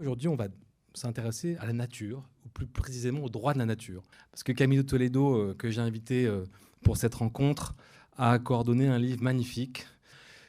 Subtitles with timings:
[0.00, 0.46] Aujourd'hui, on va
[0.94, 4.04] s'intéresser à la nature, ou plus précisément au droit de la nature.
[4.30, 6.44] Parce que Camilo Toledo, euh, que j'ai invité euh,
[6.82, 7.74] pour cette rencontre,
[8.16, 9.86] a coordonné un livre magnifique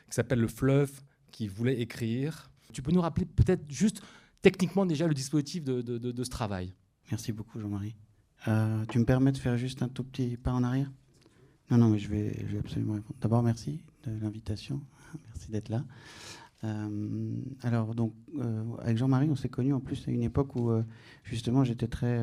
[0.07, 0.91] qui s'appelle Le fleuve
[1.31, 2.51] qui voulait écrire.
[2.73, 4.01] Tu peux nous rappeler peut-être juste
[4.41, 6.73] techniquement déjà le dispositif de, ce travail?
[7.11, 7.95] Merci beaucoup Jean-Marie.
[8.47, 10.91] Euh, tu me permets de faire juste un tout petit pas en arrière?
[11.71, 13.19] Non, non, mais je vais absolument répondre.
[13.19, 14.81] D'abord, merci de l'invitation.
[15.27, 15.83] Merci d'être là.
[16.63, 20.69] Euh, alors, donc, euh, avec Jean-Marie, on s'est connus en plus à une époque où,
[20.69, 20.83] euh,
[21.23, 22.19] justement, j'étais très.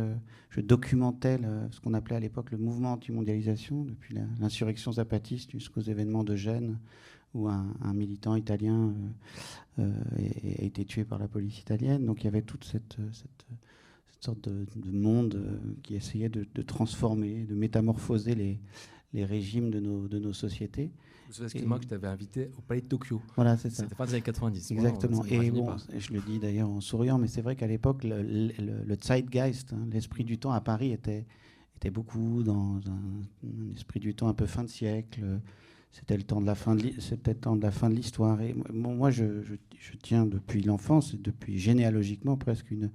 [0.50, 1.38] je documentais
[1.70, 6.78] ce qu'on appelait à l'époque le mouvement anti-mondialisation, depuis l'insurrection zapatiste jusqu'aux événements de Gênes,
[7.34, 8.94] où un, militant italien
[9.78, 9.82] a,
[10.58, 12.05] été tué par la police italienne.
[12.05, 13.44] Donc, il y avait toute cette, cette,
[14.20, 18.61] sorte de, monde qui essayait de, transformer, de métamorphoser les,
[19.12, 20.90] les régimes de nos, de nos sociétés.
[21.28, 23.20] Excuse-moi que je t'avais invité au Palais de Tokyo.
[23.34, 23.82] Voilà, c'est ça.
[23.82, 24.70] C'était pas des années 90.
[24.70, 25.24] Exactement.
[25.24, 28.96] et bon, je le dis d'ailleurs en souriant, mais c'est vrai qu'à l'époque, le, le,
[29.00, 31.27] zeitgeist, hein, l'esprit du temps à Paris était,
[31.77, 35.20] était beaucoup dans un, esprit du temps un peu fin de siècle.
[35.90, 38.40] C'était le temps de la fin de, c'était le temps de la fin de l'histoire.
[38.40, 42.90] Et moi, je, je, tiens depuis l'enfance, depuis généalogiquement presque une,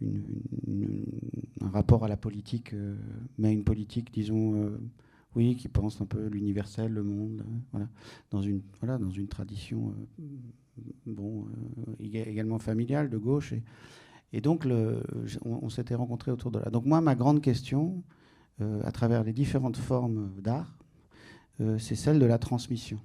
[0.00, 1.04] une,
[1.60, 2.96] un rapport à la politique, euh,
[3.38, 4.62] mais une politique, disons.
[4.62, 4.78] Euh,
[5.36, 7.88] oui, qui pense un peu l'universel, le monde, euh, voilà,
[8.30, 9.94] dans une, voilà, dans une tradition
[10.78, 13.52] euh, bon, euh, également familiale, de gauche.
[13.52, 13.62] Et,
[14.32, 14.66] et donc,
[15.44, 16.70] on, s'était rencontrés autour de là.
[16.70, 18.02] Donc, moi, ma grande question,
[18.58, 20.76] à travers les différentes formes d'art,
[21.78, 22.98] c'est celle de la transmission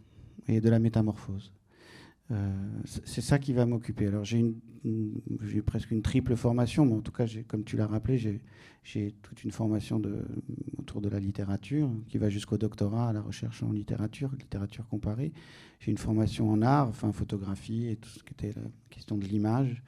[0.47, 1.53] et de la métamorphose.
[2.85, 4.07] C'est ça qui va m'occuper.
[4.07, 4.43] Alors, j'ai
[5.65, 8.17] presque une triple formation, mais en tout cas, comme tu l'as rappelé,
[8.83, 10.01] j'ai toute une formation
[10.77, 15.33] autour de la littérature qui va jusqu'au doctorat à la recherche en littérature, littérature comparée.
[15.79, 19.25] J'ai une formation en art, enfin photographie et tout ce qui était la question de
[19.25, 19.83] l'image.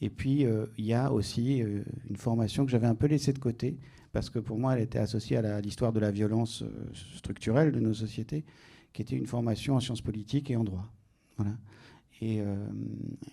[0.00, 3.32] Et puis, euh, il y a aussi euh, une formation que j'avais un peu laissée
[3.32, 3.78] de côté,
[4.12, 6.68] parce que pour moi, elle était associée à l'histoire de la violence euh,
[7.16, 8.44] structurelle de nos sociétés,
[8.92, 10.92] qui était une formation en sciences politiques et en droit.
[11.36, 11.56] Voilà.
[12.22, 12.56] Euh,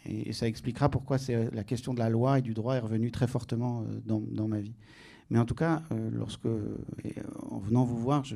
[0.06, 1.18] et, ça expliquera pourquoi
[1.52, 4.60] la question de la loi et du droit est revenue très fortement euh, dans, ma
[4.60, 4.74] vie.
[5.30, 6.10] Mais en tout cas, euh,
[7.50, 8.36] en venant vous voir, je,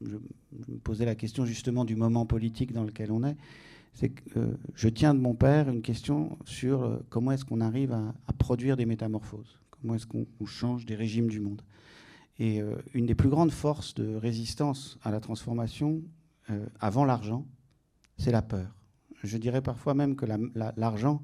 [0.00, 3.36] me posais la question justement du moment politique dans lequel on est.
[3.92, 8.12] C'est que je tiens de mon père une question sur comment est-ce qu'on arrive à,
[8.38, 11.62] produire des métamorphoses, comment est-ce qu'on change des régimes du monde?
[12.38, 12.60] Et
[12.92, 16.02] une des plus grandes forces de résistance à la transformation,
[16.78, 17.46] avant l'argent,
[18.18, 18.76] c'est la peur.
[19.22, 20.26] Je dirais parfois même que
[20.76, 21.22] l'argent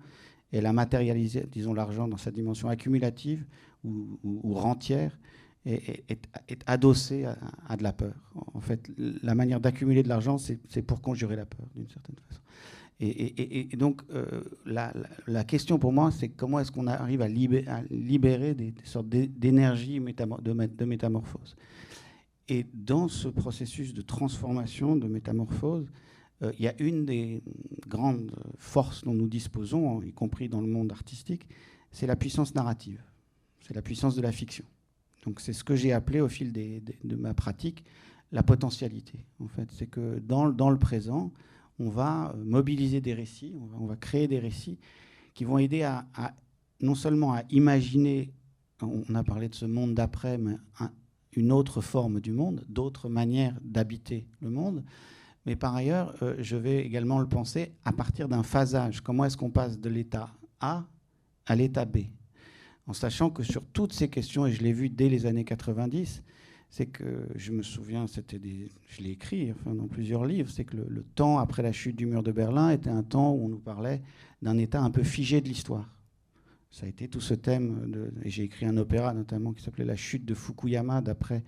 [0.53, 3.45] et la matérialisation, disons l'argent dans sa dimension accumulative
[3.85, 5.19] ou, rentière,
[5.65, 6.05] est,
[6.49, 8.15] est, adossé à, de la peur.
[8.55, 12.41] En fait, la manière d'accumuler de l'argent, c'est pour conjurer la peur, d'une certaine façon.
[13.05, 18.73] Et, donc, euh, la, question pour moi, c'est comment est-ce qu'on arrive à, libérer, des,
[18.85, 21.57] sortes d'énergie de métamorphose?
[22.49, 25.91] Et dans ce processus de transformation, de métamorphose,
[26.43, 27.43] euh, il y a une des
[27.87, 31.49] grandes forces dont nous disposons, y compris dans le monde artistique,
[31.91, 33.03] c'est la puissance narrative,
[33.61, 34.65] c'est la puissance de la fiction.
[35.25, 37.85] Donc c'est ce que j'ai appelé au fil de ma pratique
[38.33, 39.25] la potentialité.
[39.39, 41.33] En fait, c'est que dans, le présent,
[41.79, 44.79] on va mobiliser des récits, on va, créer des récits
[45.35, 46.07] qui vont aider à,
[46.81, 48.33] non seulement à imaginer,
[48.81, 50.57] on a parlé de ce monde d'après, mais
[51.35, 54.83] une autre forme du monde, d'autres manières d'habiter le monde,
[55.47, 59.01] mais par ailleurs, euh, je vais également le penser à partir d'un phasage.
[59.01, 60.31] Comment est-ce qu'on passe de l'état
[60.61, 60.85] A
[61.47, 61.99] à l'état B?
[62.87, 66.23] En sachant que sur toutes ces questions, et je l'ai vu dès les années 90,
[66.69, 68.41] c'est que je me souviens, c'était
[68.89, 72.23] je l'ai écrit dans plusieurs livres, c'est que le, temps après la chute du mur
[72.23, 74.01] de Berlin était un temps où on nous parlait
[74.41, 75.89] d'un état un peu figé de l'histoire.
[76.71, 79.97] Ça a été tout ce thème, et j'ai écrit un opéra notamment qui s'appelait La
[79.97, 81.45] chute de Fukuyama, d'après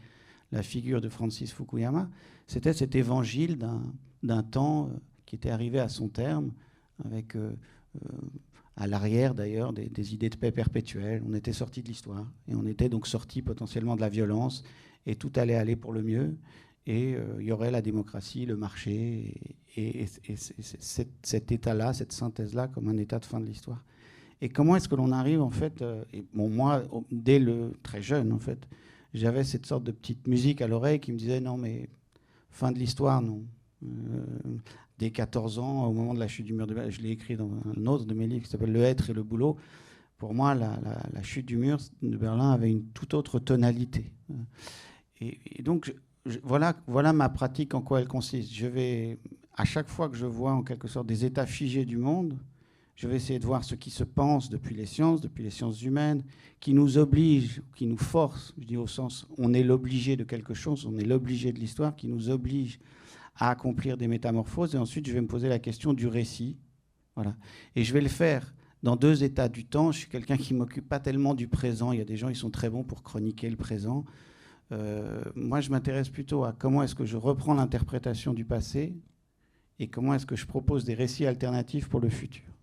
[0.53, 2.09] la figure de Francis Fukuyama,
[2.47, 3.59] c'était cet évangile
[4.23, 4.97] d'un temps euh,
[5.27, 6.53] qui était arrivé à son terme,
[7.05, 7.53] avec euh,
[7.97, 8.09] euh,
[8.77, 11.23] à l'arrière d'ailleurs des, idées de paix perpétuelle.
[11.27, 14.65] On était sorti de l'histoire et on était donc sorti potentiellement de la violence
[15.07, 16.37] et tout allait aller pour le mieux
[16.87, 20.05] et il y aurait la démocratie, le marché et,
[21.23, 23.83] cet, état-là, cette synthèse-là comme un état de fin de l'histoire.
[24.43, 25.83] Et comment est-ce que l'on arrive en fait,
[26.13, 28.59] et moi dès le très jeune en fait,
[29.15, 31.89] j'avais cette sorte de petite musique à l'oreille qui me disait non mais
[32.51, 33.43] fin de l'histoire, non.
[33.85, 34.57] Euh,
[34.99, 37.37] dès 14 ans, au moment de la chute du mur de Berlin, je l'ai écrit
[37.37, 39.57] dans un autre de mes livres qui s'appelle Le être et le boulot.
[40.17, 44.13] Pour moi, la, chute du mur de Berlin avait une toute autre tonalité.
[45.21, 45.95] Et, donc,
[46.43, 48.53] voilà, voilà ma pratique en quoi elle consiste.
[48.53, 49.19] Je vais,
[49.55, 52.39] à chaque fois que je vois en quelque sorte des états figés du monde,
[52.95, 55.83] Je vais essayer de voir ce qui se pense depuis les sciences, depuis les sciences
[55.83, 56.23] humaines,
[56.61, 60.55] qui nous oblige, qui nous force, je dis au sens, on est l'obligé de quelque
[60.55, 62.79] chose, on est l'obligé de l'histoire, qui nous oblige
[63.37, 64.75] à accomplir des métamorphoses.
[64.75, 66.57] Et ensuite, je vais me poser la question du récit.
[67.17, 67.37] Voilà.
[67.75, 69.91] Et je vais le faire dans deux états du temps.
[69.91, 71.91] Je suis quelqu'un qui ne m'occupe pas tellement du présent.
[71.91, 74.05] Il y a des gens qui sont très bons pour chroniquer le présent.
[74.73, 78.95] Euh, moi, je m'intéresse plutôt à comment est-ce que je reprends l'interprétation du passé
[79.79, 82.54] et comment est-ce que je propose des récits alternatifs pour le futur.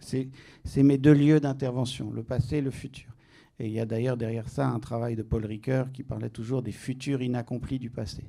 [0.00, 3.10] C'est mes deux lieux d'intervention, le passé et le futur.
[3.58, 6.62] Et il y a d'ailleurs derrière ça un travail de Paul Ricoeur qui parlait toujours
[6.62, 8.24] des futurs inaccomplis du passé.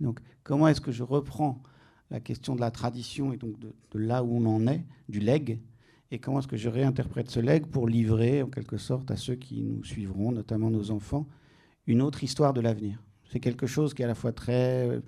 [0.00, 1.62] Donc comment est-ce que je reprends
[2.10, 5.60] la question de la tradition et donc de, là où on en est, du leg,
[6.10, 9.34] et comment est-ce que je réinterprète ce leg pour livrer en quelque sorte à ceux
[9.34, 11.26] qui nous suivront, notamment nos enfants,
[11.86, 13.02] une autre histoire de l'avenir?
[13.30, 15.00] C'est quelque chose qui est à la fois très euh,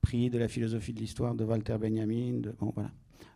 [0.00, 2.40] pris de la philosophie de l'histoire de Walter Benjamin.
[2.58, 2.90] bon, voilà.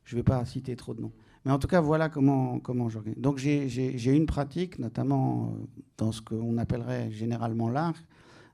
[0.05, 1.13] Je ne vais pas citer trop de noms.
[1.45, 3.19] Mais en tout cas, voilà comment, comment j'organise.
[3.19, 5.67] Donc j'ai une pratique, notamment euh,
[5.97, 7.95] dans ce qu'on appellerait généralement l'art,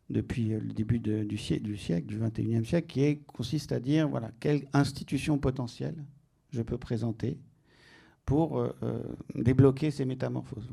[0.08, 4.30] depuis le début du, siècle, du siècle, du 21e siècle, qui consiste à dire voilà,
[4.38, 5.96] quelle institution potentielle
[6.50, 7.38] je peux présenter
[8.24, 9.02] pour euh, euh,
[9.34, 10.68] débloquer ces métamorphoses.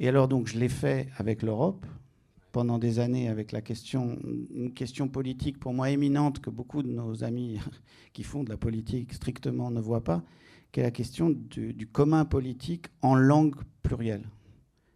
[0.00, 1.84] Et alors donc je l'ai fait avec l'Europe
[2.52, 4.18] pendant des années avec la question,
[4.54, 7.60] une question politique pour moi éminente que beaucoup de nos amis
[8.14, 10.22] qui font de la politique strictement ne voient pas,
[10.72, 14.28] qui est la question du, du commun politique en langue plurielle.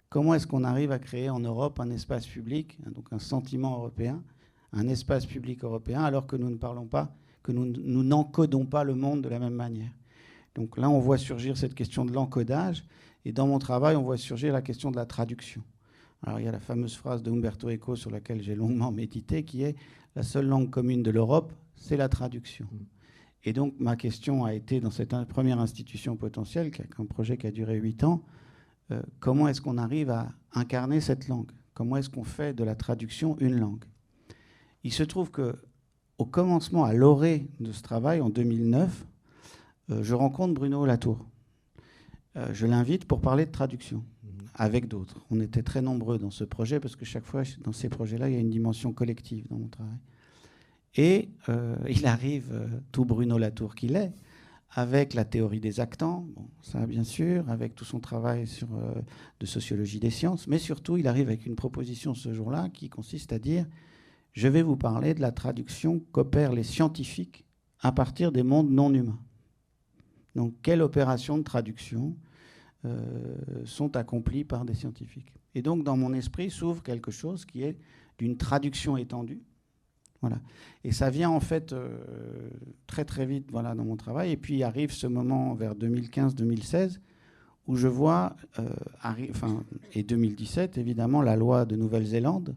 [0.08, 4.22] Comment est-ce qu'on arrive à créer en Europe un espace public, donc un sentiment européen,
[4.72, 8.94] un espace public européen, alors que nous ne parlons pas, que nous n'encodons pas le
[8.94, 9.90] monde de la même manière?
[10.54, 12.84] Donc là, on voit surgir cette question de l'encodage,
[13.24, 15.62] et dans mon travail, on voit surgir la question de la traduction.
[16.22, 19.44] Alors il y a la fameuse phrase de Umberto Eco sur laquelle j'ai longuement médité,
[19.44, 19.76] qui est
[20.14, 22.66] la seule langue commune de l'Europe, c'est la traduction.
[23.44, 27.36] Et donc ma question a été dans cette première institution potentielle, qui est un projet
[27.36, 28.22] qui a duré huit ans,
[28.90, 31.50] euh, comment est-ce qu'on arrive à incarner cette langue?
[31.74, 33.84] Comment est-ce qu'on fait de la traduction une langue?
[34.84, 35.56] Il se trouve que
[36.18, 39.06] au commencement, à l'orée de ce travail, en 2009,
[39.90, 41.26] euh, je rencontre Bruno Latour.
[42.36, 44.04] Euh, je l'invite pour parler de traduction
[44.54, 45.24] avec d'autres.
[45.30, 48.34] On était très nombreux dans ce projet parce que chaque fois, dans ces projets-là, il
[48.34, 49.98] y a une dimension collective dans mon travail.
[50.96, 51.30] Et
[51.88, 52.52] il arrive,
[52.92, 54.12] tout Bruno Latour qu'il est,
[54.74, 58.94] avec la théorie des actants, bon, ça bien sûr, avec tout son travail sur, euh,
[59.38, 63.32] de sociologie des sciences, mais surtout il arrive avec une proposition ce jour-là qui consiste
[63.32, 63.66] à dire
[64.32, 67.44] je vais vous parler de la traduction qu'opèrent les scientifiques
[67.80, 69.20] à partir des mondes non humains.
[70.34, 72.16] Donc quelles opérations de traduction
[72.86, 73.36] euh,
[73.66, 75.34] sont accomplies par des scientifiques?
[75.54, 77.76] Et donc dans mon esprit s'ouvre quelque chose qui est
[78.16, 79.42] d'une traduction étendue
[80.22, 80.40] voilà.
[80.84, 81.98] Et ça vient en fait euh,
[82.86, 84.30] très très vite voilà, dans mon travail.
[84.30, 86.98] Et puis arrive ce moment vers 2015-2016
[87.68, 88.68] où je vois, euh,
[89.30, 92.56] enfin, et 2017 évidemment, la loi de Nouvelle-Zélande,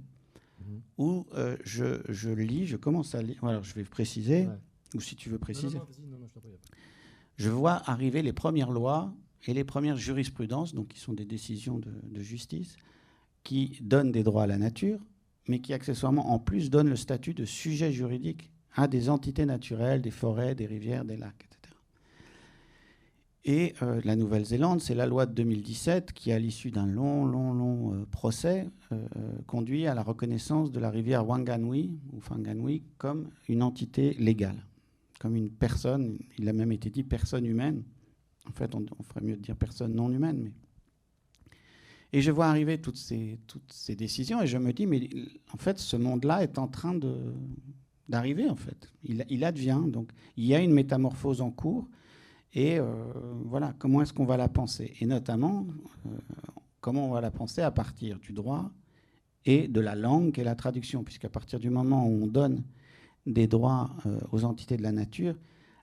[0.59, 0.81] mhm.
[0.97, 4.47] où euh, je, je, lis, je commence à lire, alors je vais préciser,
[4.95, 5.79] ou si tu veux préciser,
[7.37, 9.13] je vois arriver les premières lois
[9.45, 12.77] et les premières jurisprudences, donc qui sont des décisions de, de justice,
[13.43, 14.99] qui donnent des droits à la nature,
[15.47, 20.01] mais qui accessoirement en plus donne le statut de sujet juridique à des entités naturelles,
[20.01, 21.75] des forêts, des rivières, des lacs, etc.
[23.45, 27.53] Et euh, la Nouvelle-Zélande, c'est la loi de 2017 qui, à l'issue d'un long, long,
[27.53, 28.97] long euh, procès, euh,
[29.45, 34.65] conduit à la reconnaissance de la rivière Wanganui, ou Fanganui, comme une entité légale,
[35.19, 37.83] comme une personne, il a même été dit personne humaine.
[38.49, 40.51] En fait, on, on ferait mieux de dire personne non humaine, mais
[42.13, 45.09] et je vois arriver toutes ces, toutes ces décisions et je me dis, mais
[45.51, 46.97] en fait, ce monde-là est en train
[48.07, 48.91] d'arriver, en fait.
[49.03, 49.81] Il, il, advient.
[49.87, 51.87] Donc, il y a une métamorphose en cours.
[52.53, 52.85] Et euh,
[53.43, 54.93] voilà, comment est-ce qu'on va la penser?
[55.01, 55.67] Et notamment,
[56.05, 56.09] euh,
[56.79, 58.71] comment on va la penser à partir du droit
[59.43, 62.63] et de la langue et la traduction, puisqu'à partir du moment où on donne
[63.25, 65.35] des droits euh, aux entités de la nature,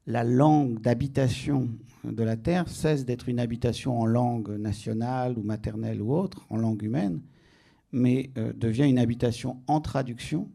[0.06, 1.68] la langue d'habitation
[2.04, 6.56] de la Terre cesse d'être une habitation en langue nationale ou maternelle ou autre, en
[6.56, 7.20] langue humaine,
[7.92, 10.50] mais euh, devient une habitation en traduction,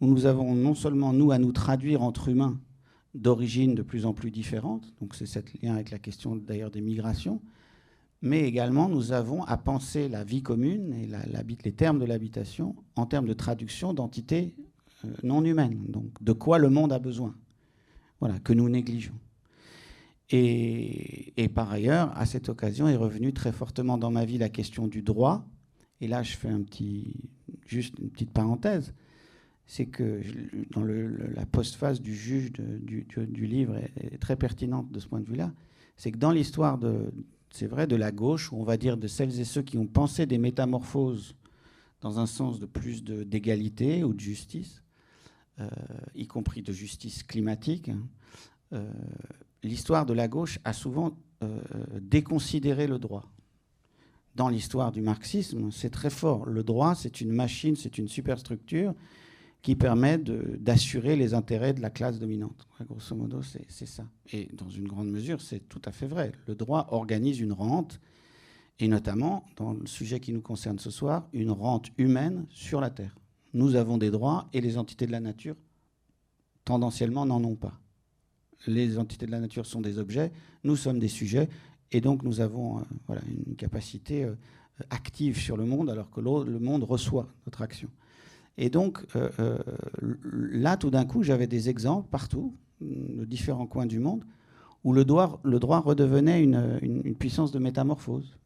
[0.00, 2.60] où nous avons non seulement nous à nous traduire entre humains
[3.14, 6.80] d'origines de plus en plus différentes, donc c'est ce lien avec la question d'ailleurs des
[6.80, 7.40] migrations,
[8.22, 11.08] mais également nous avons à penser la vie commune et
[11.64, 14.54] les termes de l'habitation en termes de traduction d'entités
[15.04, 17.34] euh, non humaines, donc de quoi le monde a besoin
[18.20, 19.18] voilà, que nous négligeons.
[20.30, 24.88] Et, par ailleurs, à cette occasion, est revenue très fortement dans ma vie la question
[24.88, 25.46] du droit.
[26.00, 27.14] Et là, je fais un petit,
[27.66, 28.94] juste une petite parenthèse.
[29.66, 30.22] C'est que
[30.72, 35.52] dans la postface du juge du, livre est, très pertinente de ce point de vue-là.
[35.96, 37.12] c'est que dans l'histoire de,
[37.50, 39.86] c'est vrai, de la gauche, ou on va dire de celles et ceux qui ont
[39.86, 41.34] pensé des métamorphoses
[42.00, 44.83] dans un sens de plus d'égalité ou de justice,
[46.14, 48.00] y compris de justice climatique, hein,
[48.74, 48.90] euh,
[49.62, 51.60] l'histoire de la gauche a souvent euh,
[52.00, 53.30] déconsidéré le droit.
[54.34, 56.46] Dans l'histoire du marxisme, c'est très fort.
[56.46, 58.94] Le droit, c'est une machine, c'est une superstructure
[59.62, 62.66] qui permet d'assurer les intérêts de la classe dominante.
[62.82, 64.04] grosso modo, c'est ça.
[64.30, 66.32] Et dans une grande mesure, c'est tout à fait vrai.
[66.46, 68.00] Le droit organise une rente,
[68.80, 72.90] et notamment, dans le sujet qui nous concerne ce soir, une rente humaine sur la
[72.90, 73.16] Terre.
[73.54, 75.54] Nous avons des droits et les entités de la nature,
[76.64, 77.80] tendanciellement, n'en ont pas.
[78.66, 80.32] Les entités de la nature sont des objets,
[80.64, 81.48] nous sommes des sujets,
[81.92, 82.80] et donc nous avons
[83.10, 83.14] euh,
[83.46, 84.34] une capacité euh,
[84.90, 87.88] active sur le monde, alors que le monde reçoit notre action.
[88.56, 89.58] Et donc, euh,
[90.22, 94.24] là, tout d'un coup, j'avais des exemples partout, de différents coins du monde,
[94.82, 98.36] où le droit, le droit redevenait une, une puissance de métamorphose.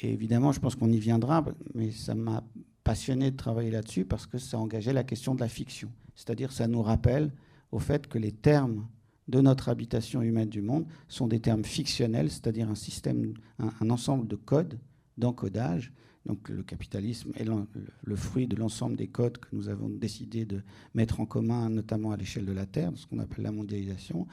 [0.00, 1.44] Et évidemment, je pense qu'on y viendra,
[1.74, 2.44] mais ça m'a
[2.84, 5.90] passionné de travailler là-dessus parce que ça engageait la question de la fiction.
[6.14, 7.32] C'est-à-dire, ça nous rappelle
[7.70, 8.86] au fait que les termes
[9.28, 14.26] de notre habitation humaine du monde sont des termes fictionnels, c'est-à-dire un système, un, ensemble
[14.26, 14.78] de codes,
[15.16, 15.92] d'encodage.
[16.26, 20.62] Donc le capitalisme est le, fruit de l'ensemble des codes que nous avons décidé de
[20.94, 24.28] mettre en commun, notamment à l'échelle de la Terre, ce qu'on appelle la mondialisation.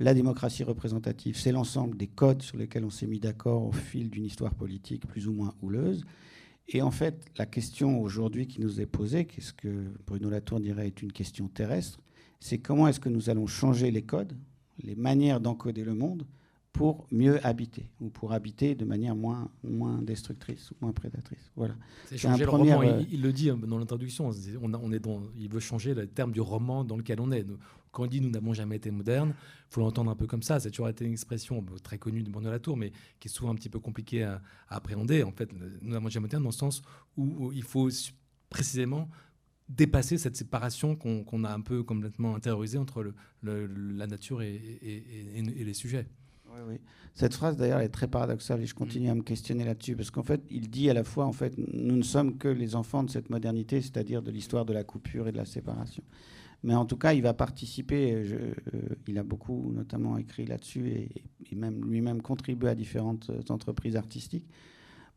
[0.00, 4.08] La démocratie représentative, c'est l'ensemble des codes sur lesquels on s'est mis d'accord au fil
[4.08, 6.04] d'une histoire politique plus ou moins houleuse.
[6.68, 10.86] Et en fait, la question aujourd'hui qui nous est posée, qu'est-ce que Bruno Latour dirait
[10.86, 12.00] est une question terrestre,
[12.40, 14.36] c'est comment est-ce que nous allons changer les codes,
[14.82, 16.26] les manières d'encoder le monde
[16.74, 21.52] pour mieux habiter, ou pour habiter de manière moins, moins destructrice ou moins prédatrice.
[21.54, 21.76] Voilà.
[22.06, 24.28] C'est changer le roman, euh, il, le dit hein, dans l'introduction,
[24.60, 27.46] on, on, est dans, il veut changer le terme du roman dans lequel on est.
[27.92, 30.58] Quand on dit nous n'avons jamais été modernes, il faut l'entendre un peu comme ça.
[30.58, 32.90] C'est toujours été une expression très connue de Bruno Latour, mais
[33.20, 35.22] qui est souvent un petit peu compliquée à, appréhender.
[35.22, 35.50] En fait,
[35.80, 36.82] nous n'avons jamais été modernes dans le sens
[37.16, 37.88] où, il faut
[38.50, 39.08] précisément
[39.68, 43.12] dépasser cette séparation qu'on a un peu complètement intériorisée entre
[43.42, 46.08] le, la nature et, et les sujets.
[46.66, 46.76] Oui,
[47.14, 50.22] Cette phrase d'ailleurs est très paradoxale et je continue à me questionner là-dessus parce qu'en
[50.22, 53.10] fait, il dit à la fois en fait, nous ne sommes que les enfants de
[53.10, 56.02] cette modernité, c'est-à-dire de l'histoire de la coupure et de la séparation.
[56.62, 58.24] Mais en tout cas, il va participer.
[58.24, 61.10] Je, euh, il a beaucoup, notamment, écrit là-dessus et,
[61.54, 64.48] même lui-même contribué à différentes entreprises artistiques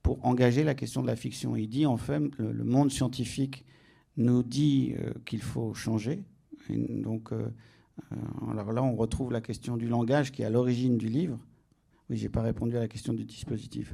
[0.03, 1.56] pour engager la question de la fiction.
[1.56, 3.65] Il dit en fait, le, monde scientifique
[4.15, 6.24] nous dit euh, qu'il faut changer.
[6.70, 7.50] donc euh, euh,
[8.50, 11.39] alors là, on retrouve la question du langage qui est à l'origine du livre.
[12.10, 13.94] Oui, j'ai pas répondu à la question du dispositif.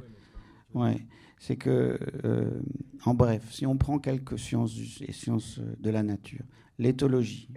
[0.72, 1.06] Ouais,
[1.38, 2.60] c'est que, euh,
[3.04, 6.44] en bref, si on prend quelques sciences et sciences de la nature,
[6.78, 7.48] l'éthologie,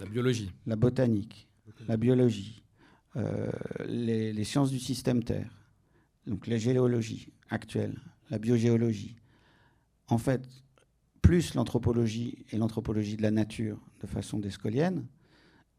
[0.00, 1.48] la biologie, la botanique,
[1.86, 2.64] la biologie,
[3.16, 3.50] euh,
[3.86, 5.50] les, les, sciences du système Terre,
[6.26, 9.16] donc la géologie actuelle, la biogéologie,
[10.08, 10.48] en fait,
[11.22, 15.06] plus l'anthropologie et l'anthropologie de la nature de façon descolienne,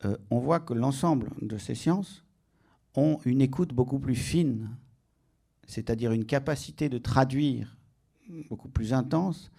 [0.04, 2.24] euh, on voit que l'ensemble de ces sciences
[2.96, 4.70] ont une écoute beaucoup plus fine,
[5.68, 7.78] c'est-à-dire une capacité de traduire
[8.50, 9.52] beaucoup plus intense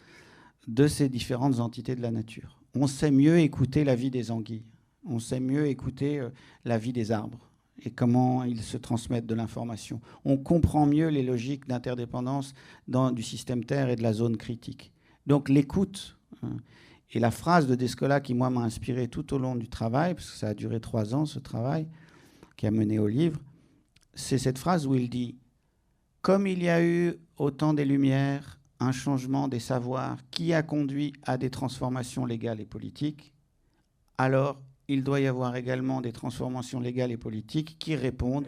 [0.66, 2.60] de ces différentes entités de la nature.
[2.74, 4.66] On sait mieux écouter la vie des anguilles,
[5.04, 6.30] on sait mieux écouter euh,
[6.64, 7.48] la vie des arbres
[7.84, 10.00] et comment ils se transmettent de l'information.
[10.24, 12.54] On comprend mieux les logiques d'interdépendance
[12.86, 14.92] du système Terre et de la zone critique.
[15.26, 16.56] Donc l'écoute, hein,
[17.12, 20.30] et la phrase de Descola qui, moi, m'a inspiré tout au long du travail, parce
[20.30, 21.86] que ça a duré trois ans, ce travail,
[22.56, 23.40] qui a mené au livre,
[24.14, 25.36] c'est cette phrase où il dit
[26.22, 30.62] Comme il y a eu au temps des Lumières un changement des savoirs qui a
[30.62, 33.32] conduit à des transformations légales et politiques,
[34.18, 38.46] alors il doit y avoir également des transformations légales et politiques qui répondent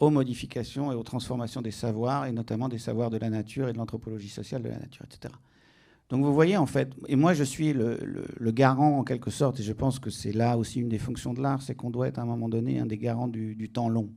[0.00, 3.72] aux modifications et aux transformations des savoirs, et notamment des savoirs de la nature et
[3.72, 5.34] de l'anthropologie sociale de la nature, etc.
[6.08, 9.62] Donc vous voyez, en fait, et moi je suis le, garant en quelque sorte, et
[9.62, 12.18] je pense que c'est là aussi une des fonctions de l'art, c'est qu'on doit être
[12.18, 14.08] à un moment donné un des garants du, temps long.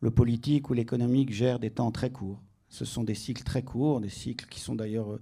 [0.00, 2.42] Le politique ou l'économique gère des temps très courts.
[2.68, 5.18] Ce sont des cycles très courts, des cycles qui sont d'ailleurs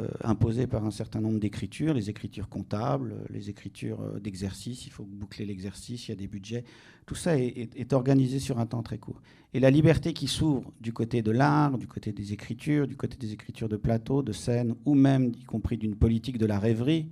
[0.00, 4.90] euh, imposés par un certain nombre d'écritures, les écritures comptables, les écritures euh, d'exercice, il
[4.90, 6.62] faut boucler l'exercice, il y a des budgets.
[7.04, 9.20] Tout ça est, organisé sur un temps très court.
[9.54, 13.16] Et la liberté qui s'ouvre du côté de l'art, du côté des écritures, du côté
[13.16, 17.08] des écritures de plateau, de scène, ou même, y compris d'une politique de la rêverie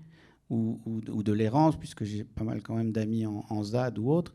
[0.48, 0.78] ou,
[1.24, 4.32] de l'errance, puisque j'ai pas mal quand même d'amis en, ZAD ou autre,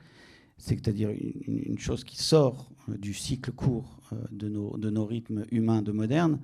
[0.58, 1.10] c'est-à-dire
[1.48, 5.94] une, chose qui sort euh, du cycle court de nos, de nos rythmes humains de
[5.94, 6.40] moderne,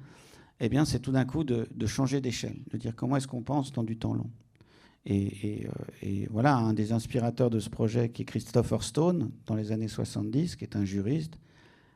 [0.60, 3.72] eh bien, c'est tout d'un coup de, changer d'échelle, de dire comment est-ce qu'on pense
[3.72, 4.30] dans du temps long.
[5.06, 5.66] Et,
[6.04, 9.88] euh, voilà, un des inspirateurs de ce projet qui est Christopher Stone, dans les années
[9.88, 11.40] 70, qui est un juriste,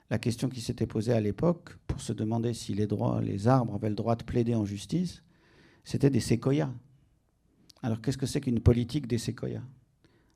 [0.10, 2.88] la question qui s'était posée à l'époque, pour se demander si les,
[3.24, 5.24] les arbres avaient le droit de plaider en justice,
[5.84, 6.72] c'était des séquoias.
[7.82, 9.64] Alors qu'est-ce que c'est qu'une politique des séquoias?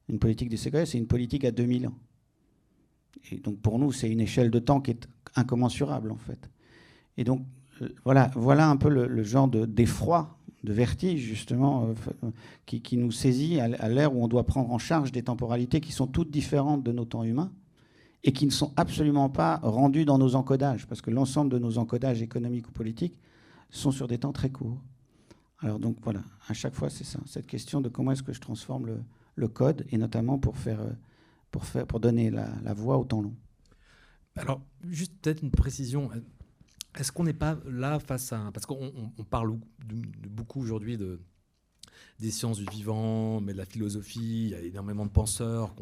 [0.10, 1.98] Une politique des séquoias, c'est une politique à 2000 ans.
[3.32, 6.50] Et donc pour nous, c'est une échelle de temps qui est incommensurable en fait.
[7.18, 7.46] Et donc
[8.04, 12.30] voilà, voilà un peu le, genre d'effroi, de, vertige justement, euh,
[12.66, 16.08] qui, nous saisit à, l'ère où on doit prendre en charge des temporalités qui sont
[16.08, 17.52] toutes différentes de nos temps humains
[18.24, 21.78] et qui ne sont absolument pas rendues dans nos encodages, parce que l'ensemble de nos
[21.78, 23.16] encodages économiques ou politiques
[23.70, 24.82] sont sur des temps très courts.
[25.60, 28.42] Alors donc voilà, à chaque fois c'est ça, cette question de comment est-ce que je
[28.42, 28.88] transforme
[29.36, 30.92] le, code, et notamment pour, faire, euh,
[31.52, 33.36] pour, faire, pour donner la, la voix au temps long.
[34.38, 36.10] Alors, juste peut-être une précision.
[36.98, 38.52] Est-ce qu'on n'est pas là face à...
[38.54, 39.58] Parce qu'on parle
[40.30, 41.20] beaucoup aujourd'hui de,
[42.20, 44.46] des sciences du vivant, mais de la philosophie.
[44.46, 45.76] Il y a énormément de penseurs.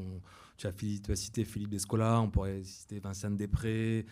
[0.57, 4.05] Tu as, cité Philippe Descola, on pourrait citer Vincent Després,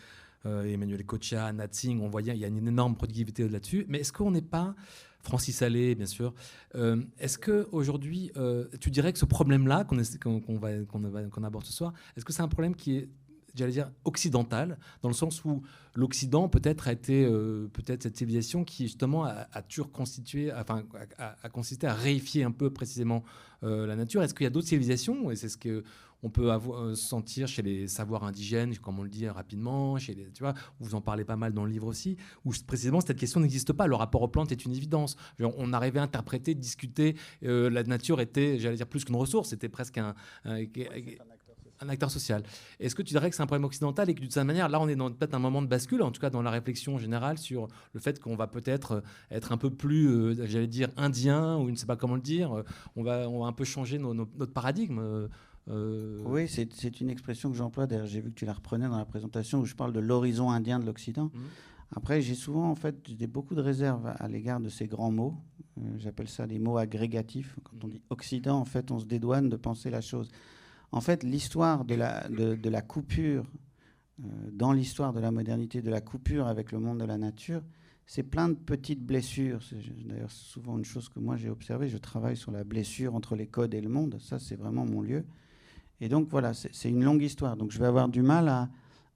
[0.45, 2.01] euh, Emmanuel Kocha, Natsing.
[2.01, 3.85] On voit qu'il y a une énorme productivité là-dessus.
[3.87, 4.75] Mais est-ce qu'on n'est pas...
[5.23, 6.33] Francis Allais, bien sûr.
[6.75, 11.73] Euh, est-ce que aujourd'hui, euh, tu dirais que ce problème-là qu'on va qu'on aborde ce
[11.73, 13.09] soir, est-ce que c'est un problème qui est
[13.55, 15.61] j'allais dire, occidentale, dans le sens où
[15.95, 20.83] l'Occident peut-être a été euh, peut-être cette civilisation qui justement a, a constitué, enfin,
[21.17, 23.23] a, consisté à réifier un peu précisément
[23.63, 24.23] euh, la nature.
[24.23, 25.83] Est-ce qu'il y a d'autres civilisations, et c'est ce que
[26.23, 30.13] on peut avoir, euh, sentir chez les savoirs indigènes, comme on le dit rapidement, chez
[30.13, 32.15] les, tu vois, vous en parlez pas mal dans le livre aussi,
[32.45, 33.87] où précisément cette question n'existe pas.
[33.87, 35.15] Le rapport aux plantes est une évidence.
[35.39, 37.15] On arrivait à interpréter, discuter.
[37.41, 40.13] la nature était, j'allais dire, plus qu'une ressource, c'était presque un
[41.89, 42.43] acteur social.
[42.79, 44.79] Est-ce que tu dirais que c'est un problème occidental et que d'une certaine manière, là,
[44.79, 47.37] on est dans peut-être un moment de bascule, en tout cas dans la réflexion générale
[47.37, 51.57] sur le fait qu'on va peut-être euh, être un peu plus, euh, j'allais dire, indien,
[51.57, 52.63] ou je ne sais pas comment le dire, euh,
[52.95, 55.29] on va, on va un peu changer notre paradigme
[55.67, 59.05] Oui, c'est une expression que j'emploie, d'ailleurs j'ai vu que tu la reprenais dans la
[59.05, 61.31] présentation, où je parle de l'horizon indien de l'Occident.
[61.33, 61.39] Mmh.
[61.93, 65.35] Après, j'ai souvent, en fait, j'ai beaucoup de réserves à, l'égard de ces grands mots.
[65.97, 67.57] J'appelle ça les mots agrégatifs.
[67.63, 70.29] Quand on dit Occident, en fait, on se dédouane de penser la chose.
[70.91, 73.45] En fait, l'histoire de la, de, la coupure,
[74.19, 77.61] euh, dans l'histoire de la modernité, de la coupure avec le monde de la nature,
[78.05, 79.61] c'est plein de petites blessures.
[79.63, 81.87] C'est d'ailleurs souvent une chose que moi j'ai observée.
[81.87, 84.17] Je travaille sur la blessure entre les codes et le monde.
[84.19, 85.23] Ça, c'est vraiment mon lieu.
[86.01, 87.55] Et donc voilà, c'est une longue histoire.
[87.55, 88.49] Donc je vais avoir du mal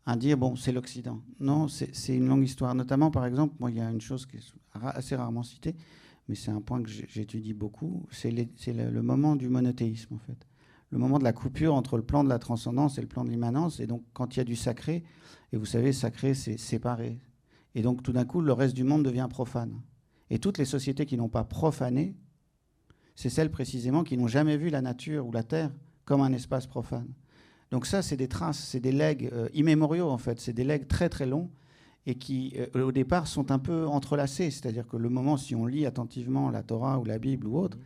[0.05, 1.19] à, dire, bon, c'est l'Occident.
[1.41, 2.73] Non, c'est une longue histoire.
[2.73, 5.75] Notamment, par exemple, moi, il y a une chose qui est assez rarement citée,
[6.29, 10.47] mais c'est un point que j'étudie beaucoup, c'est le moment du monothéisme, en fait
[10.89, 13.29] le moment de la coupure entre le plan de la transcendance et le plan de
[13.29, 13.79] l'immanence.
[13.79, 15.03] Et donc, quand il y a du sacré,
[15.51, 17.19] et vous savez, sacré, c'est séparé.
[17.73, 19.81] Et donc, tout d'un coup, le reste du monde devient profane.
[20.29, 22.15] Et toutes les sociétés qui n'ont pas profané,
[23.15, 25.71] c'est celles précisément qui n'ont jamais vu la nature ou la terre
[26.03, 27.07] comme un espace profane.
[27.71, 30.87] Donc ça, c'est des traces, c'est des legs euh, immémoriaux en fait, c'est des legs
[30.87, 31.49] très très longs
[32.05, 34.51] et qui euh, au départ sont un peu entrelacés.
[34.51, 37.77] C'est-à-dire que le moment, si on lit attentivement la Torah ou la Bible ou autre,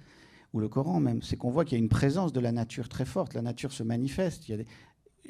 [0.54, 2.90] ou le Coran même, c'est qu'on voit qu'il y a une présence de la nature
[2.90, 3.34] très forte.
[3.34, 4.50] La nature se manifeste.
[4.50, 4.64] Il y a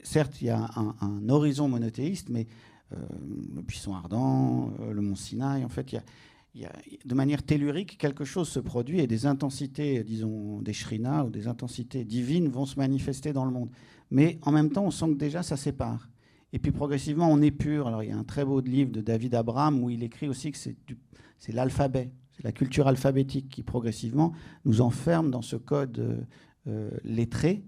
[0.04, 2.48] Certes, il y a un, horizon monothéiste, mais
[2.94, 2.98] euh,
[3.54, 6.72] le buisson ardent, euh, le mont Sinaï, en fait, il y, a,
[7.06, 11.48] de manière tellurique, quelque chose se produit et des intensités, disons, des shrinas ou des
[11.48, 13.70] intensités divines vont se manifester dans le monde.
[14.12, 16.10] Mais en même temps, on sent que déjà ça sépare.
[16.52, 17.88] Et puis progressivement, on est pur.
[17.88, 20.52] Alors il y a un très beau livre de David Abraham où il écrit aussi
[20.52, 22.10] que c'est l'alphabet.
[22.44, 24.34] La culture alphabétique qui progressivement
[24.66, 26.18] nous enferme dans ce code euh,
[26.68, 27.64] euh, lettré,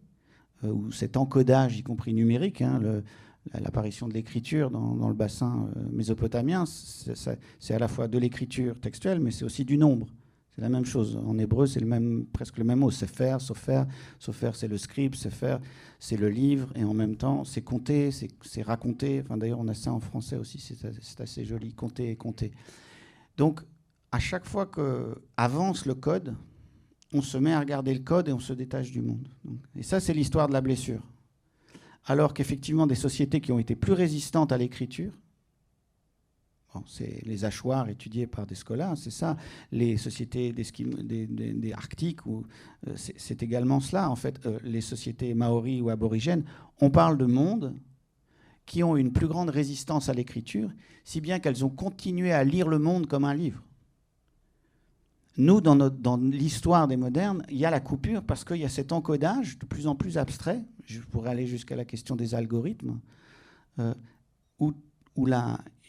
[0.63, 3.01] euh, ou cet encodage, y compris numérique, hein,
[3.53, 9.31] l'apparition de l'écriture dans, le bassin mésopotamien, c'est à la fois de l'écriture textuelle, mais
[9.31, 10.07] c'est aussi du nombre.
[10.55, 11.17] C'est la même chose.
[11.25, 11.81] En hébreu, c'est
[12.33, 12.91] presque le même mot.
[12.91, 13.87] C'est faire, sauf faire.
[14.19, 15.59] c'est le scribe, c'est faire,
[15.97, 16.71] c'est le livre.
[16.75, 19.21] Et en même temps, c'est compter, c'est raconter.
[19.23, 20.59] Enfin, D'ailleurs, on a ça en français aussi.
[20.59, 21.73] C'est assez joli.
[21.73, 22.51] Compter et compter.
[23.37, 23.61] Donc,
[24.11, 26.35] à chaque fois que avance le code,
[27.13, 29.27] on se met à regarder le code et on se détache du monde.
[29.75, 31.01] Et ça, c'est l'histoire de la blessure.
[32.05, 35.13] Alors qu'effectivement, des sociétés qui ont été plus résistantes à l'écriture,
[36.87, 39.35] c'est les hachoirs étudiés par des scolaires, c'est ça.
[39.71, 44.09] Les sociétés des, arctiques, euh, c'est également cela.
[44.09, 46.45] En fait, euh, les sociétés maoris ou aborigènes,
[46.79, 47.75] on parle de mondes
[48.65, 50.71] qui ont une plus grande résistance à l'écriture,
[51.03, 53.61] si bien qu'elles ont continué à lire le monde comme un livre.
[55.37, 58.91] Nous, dans, l'histoire des modernes, il y a la coupure parce qu'il y a cet
[58.91, 62.99] encodage de plus en plus abstrait, je pourrais aller jusqu'à la question des algorithmes,
[63.79, 63.93] euh,
[64.59, 64.73] où,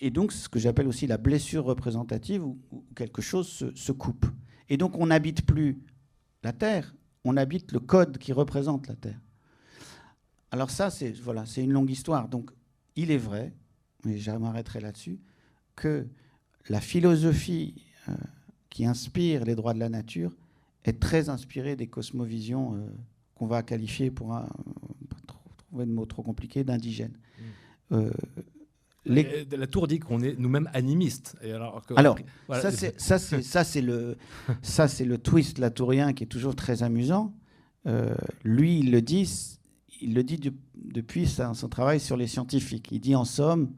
[0.01, 2.59] et donc ce que j'appelle aussi la blessure représentative, où,
[2.95, 4.27] quelque chose se, coupe.
[4.69, 5.83] Et donc on n'habite plus
[6.45, 9.21] la Terre, on habite le code qui représente la Terre.
[10.51, 12.29] Alors ça, c'est voilà, c'est une longue histoire.
[12.29, 12.51] Donc
[12.95, 13.53] il est vrai
[14.05, 15.21] mais j'arrêterai là-dessus,
[15.77, 16.07] que
[16.69, 18.15] la philosophie euh,
[18.73, 20.33] qui inspire les droits de la nature
[20.85, 22.79] est très inspirée des cosmovisions euh,
[23.35, 24.49] qu'on va qualifier, pour un,
[25.27, 27.17] trouver de mots trop compliqué, d'indigènes.
[27.91, 27.95] Mm.
[27.95, 28.11] Euh,
[29.05, 31.37] la Tour dit qu'on est nous-mêmes animistes.
[31.43, 32.17] Et alors, alors
[32.57, 34.17] ça c'est le
[34.63, 37.35] ça c'est le twist latourien qui est toujours très amusant.
[38.45, 39.59] lui, il le dit,
[40.01, 40.39] il le dit
[40.77, 42.91] depuis son travail sur les scientifiques.
[42.93, 43.73] Il dit en somme,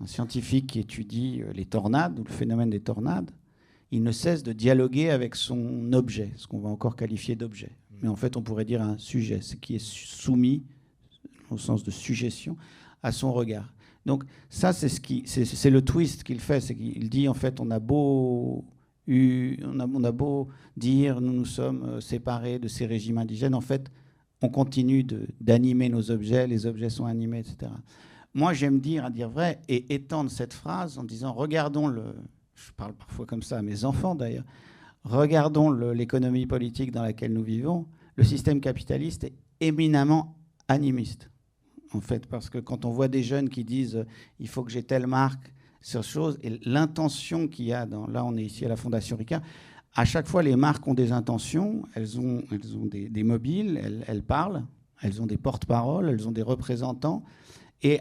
[0.00, 3.30] un scientifique qui étudie euh, les tornades ou le phénomène des tornades,
[3.90, 7.76] il ne cesse de dialoguer avec son objet, ce qu'on va encore qualifier d'objet.
[7.90, 7.96] Mm.
[8.02, 10.64] Mais en fait, on pourrait dire un sujet, ce qui est soumis,
[11.50, 12.56] au sens de suggestion,
[13.02, 13.72] à son regard.
[14.04, 17.60] Donc ça, c'est ce qui, c'est le twist qu'il fait, c'est qu'il dit en fait,
[17.60, 18.64] on a beau
[19.08, 23.54] on, a, on a beau dire nous nous sommes euh, séparés de ces régimes indigènes,
[23.54, 23.90] en fait,
[24.42, 25.04] on continue
[25.40, 27.72] d'animer nos objets, les objets sont animés, etc.
[28.34, 32.14] Moi, j'aime dire, à dire vrai, et étendre cette phrase en disant, regardons le,
[32.56, 34.44] je parle parfois comme ça à mes enfants d'ailleurs,
[35.04, 40.36] regardons l'économie politique dans laquelle nous vivons, le système capitaliste est éminemment
[40.68, 41.30] animiste.
[41.92, 44.04] En fait, parce que quand on voit des jeunes qui disent
[44.40, 45.52] il faut que j'ai telle marque,
[45.86, 48.08] sur chose, et l'intention qu'il y a dans.
[48.08, 49.40] Là, on est ici à la Fondation Ricard.
[49.94, 54.04] À chaque fois, les marques ont des intentions, elles ont, elles ont des, mobiles, elles,
[54.08, 54.64] elles, parlent,
[55.00, 57.22] elles ont des porte-paroles, elles ont des représentants.
[57.82, 58.00] Et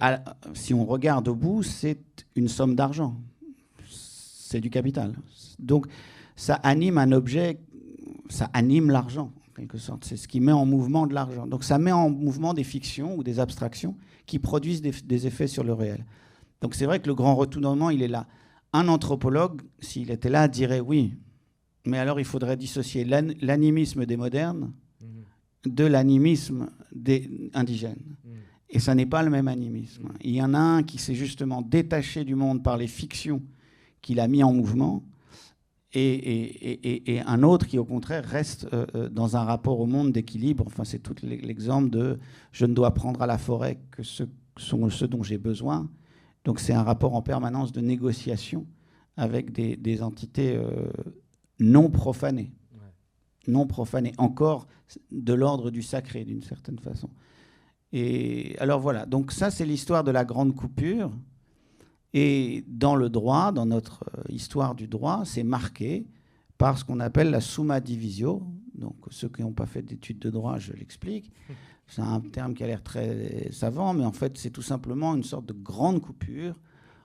[0.56, 3.18] si on regarde au bout, c'est une somme d'argent.
[4.48, 5.16] C'est du capital.
[5.58, 5.88] Donc,
[6.36, 7.58] ça anime un objet,
[8.30, 10.06] ça anime l'argent, en quelque sorte.
[10.06, 11.48] C'est ce qui met en mouvement de l'argent.
[11.48, 15.64] Donc, ça met en mouvement des fictions ou des abstractions qui produisent des, effets sur
[15.64, 16.06] le réel.
[16.62, 18.28] Donc, c'est vrai que le grand retournement, il est là.
[18.72, 21.16] Un anthropologue, s'il était là, dirait oui,
[21.84, 25.70] mais alors il faudrait dissocier l'animisme des modernes mmh.
[25.70, 28.16] de l'animisme des indigènes.
[28.24, 28.30] Mmh.
[28.70, 30.10] Et ça n'est pas le même animisme.
[30.22, 33.42] Il y en a un qui s'est justement détaché du monde par les fictions
[34.06, 35.04] qu'il a mis en mouvement,
[35.98, 40.66] et, un autre qui, au contraire, reste euh, euh, dans un rapport au monde d'équilibre.
[40.68, 42.20] Enfin, c'est tout l'exemple de
[42.52, 44.24] je ne dois prendre à la forêt que ce
[44.58, 45.90] sont ceux dont j'ai besoin.
[46.44, 48.68] Donc, c'est un rapport en permanence de négociation
[49.18, 50.70] avec des, entités euh,
[51.60, 52.52] non profanées.
[53.48, 54.68] Non profanées, encore
[55.12, 57.10] de l'ordre du sacré, d'une certaine façon.
[57.94, 61.12] Et alors voilà, donc ça c'est l'histoire de la grande coupure.
[62.18, 66.08] Et dans le droit, dans notre euh, histoire du droit, c'est marqué
[66.58, 68.42] par ce qu'on appelle la summa divisio.
[68.74, 71.32] Donc ceux qui n'ont pas fait d'études de droit, je l'explique.
[71.88, 75.22] C'est un terme qui a l'air très savant, mais en fait c'est tout simplement une
[75.24, 76.60] sorte de grande coupure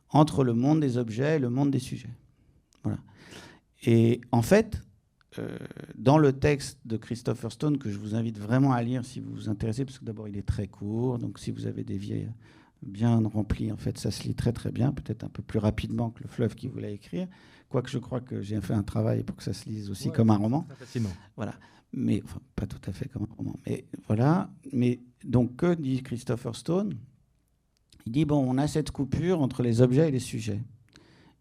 [0.09, 2.15] entre le monde des objets et le monde des sujets.
[2.83, 2.99] Voilà.
[3.83, 4.81] Et en fait,
[5.39, 5.59] euh,
[5.97, 9.33] dans le texte de Christopher Stone, que je vous invite vraiment à lire si vous
[9.33, 12.31] vous intéressez, parce que d'abord il est très court, donc si vous avez des vieilles
[12.83, 16.11] bien remplis, en fait ça se lit très très bien, peut-être un peu plus rapidement
[16.11, 17.29] que le fleuve qui voulait écrire,
[17.69, 20.31] quoique je crois que j'ai fait un travail pour que ça se lise aussi comme
[20.31, 20.67] un roman.
[21.37, 21.55] Voilà,
[21.93, 24.51] mais enfin, pas tout à fait comme un roman, mais voilà.
[24.73, 26.95] Mais donc que dit Christopher Stone?
[28.07, 30.63] Il dit bon, on a cette coupure entre les objets et les sujets,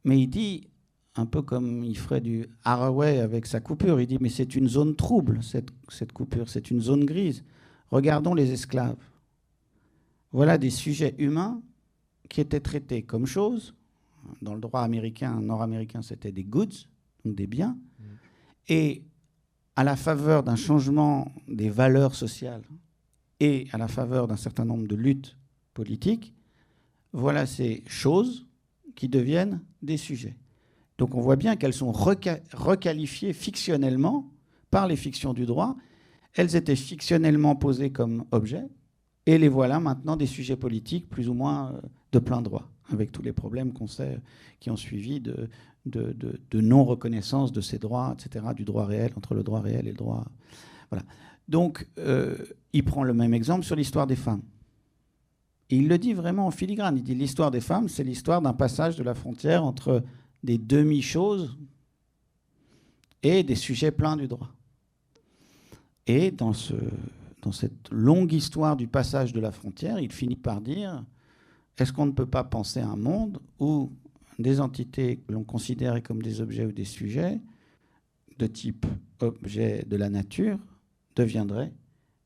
[0.04, 0.68] mais il dit
[1.16, 4.00] un peu comme il ferait du Haraway avec sa coupure.
[4.00, 7.44] Il dit, mais c'est une zone trouble, cette, cette coupure, c'est une zone grise.
[7.90, 8.96] Regardons les esclaves.
[10.32, 11.62] Voilà des sujets humains
[12.30, 13.74] qui étaient traités comme choses.
[14.42, 16.86] Dans le droit américain, nord-américain, c'était des goods,
[17.26, 17.78] donc des biens.
[18.00, 18.04] Mm.
[18.70, 19.04] Et
[19.76, 22.64] à la faveur d'un changement des valeurs sociales
[23.40, 25.38] et à la faveur d'un certain nombre de luttes
[25.74, 26.34] politiques,
[27.14, 28.46] voilà ces choses
[28.96, 30.36] qui deviennent des sujets.
[30.98, 34.30] Donc on voit bien qu'elles sont requalifiées fictionnellement
[34.70, 35.78] par les fictions du droit.
[36.34, 38.68] Elles étaient fictionnellement posées comme objets,
[39.26, 43.12] et les voilà maintenant des sujets politiques plus ou moins euh, de plein droit, avec
[43.12, 44.20] tous les problèmes qu'on sait
[44.60, 45.50] qui ont suivi de,
[46.54, 50.26] non-reconnaissance de ces droits, etc., du droit réel, entre le droit réel et le droit.
[50.90, 51.04] Voilà.
[51.48, 52.38] Donc, euh,
[52.74, 54.42] il prend le même exemple sur l'histoire des femmes.
[55.70, 56.98] Il le dit vraiment en filigrane.
[56.98, 60.04] Il dit l'histoire des femmes, c'est l'histoire d'un passage de la frontière entre
[60.44, 61.58] des demi-choses
[63.22, 64.50] et des sujets pleins du droit.
[66.08, 66.74] Et dans, ce,
[67.42, 71.04] dans cette longue histoire du passage de la frontière, il finit par dire,
[71.78, 73.92] est-ce qu'on ne peut pas penser à un monde où
[74.38, 77.42] des entités que l'on considérait comme des objets ou des sujets
[78.38, 78.86] de type
[79.20, 80.58] objet de la nature
[81.16, 81.74] deviendraient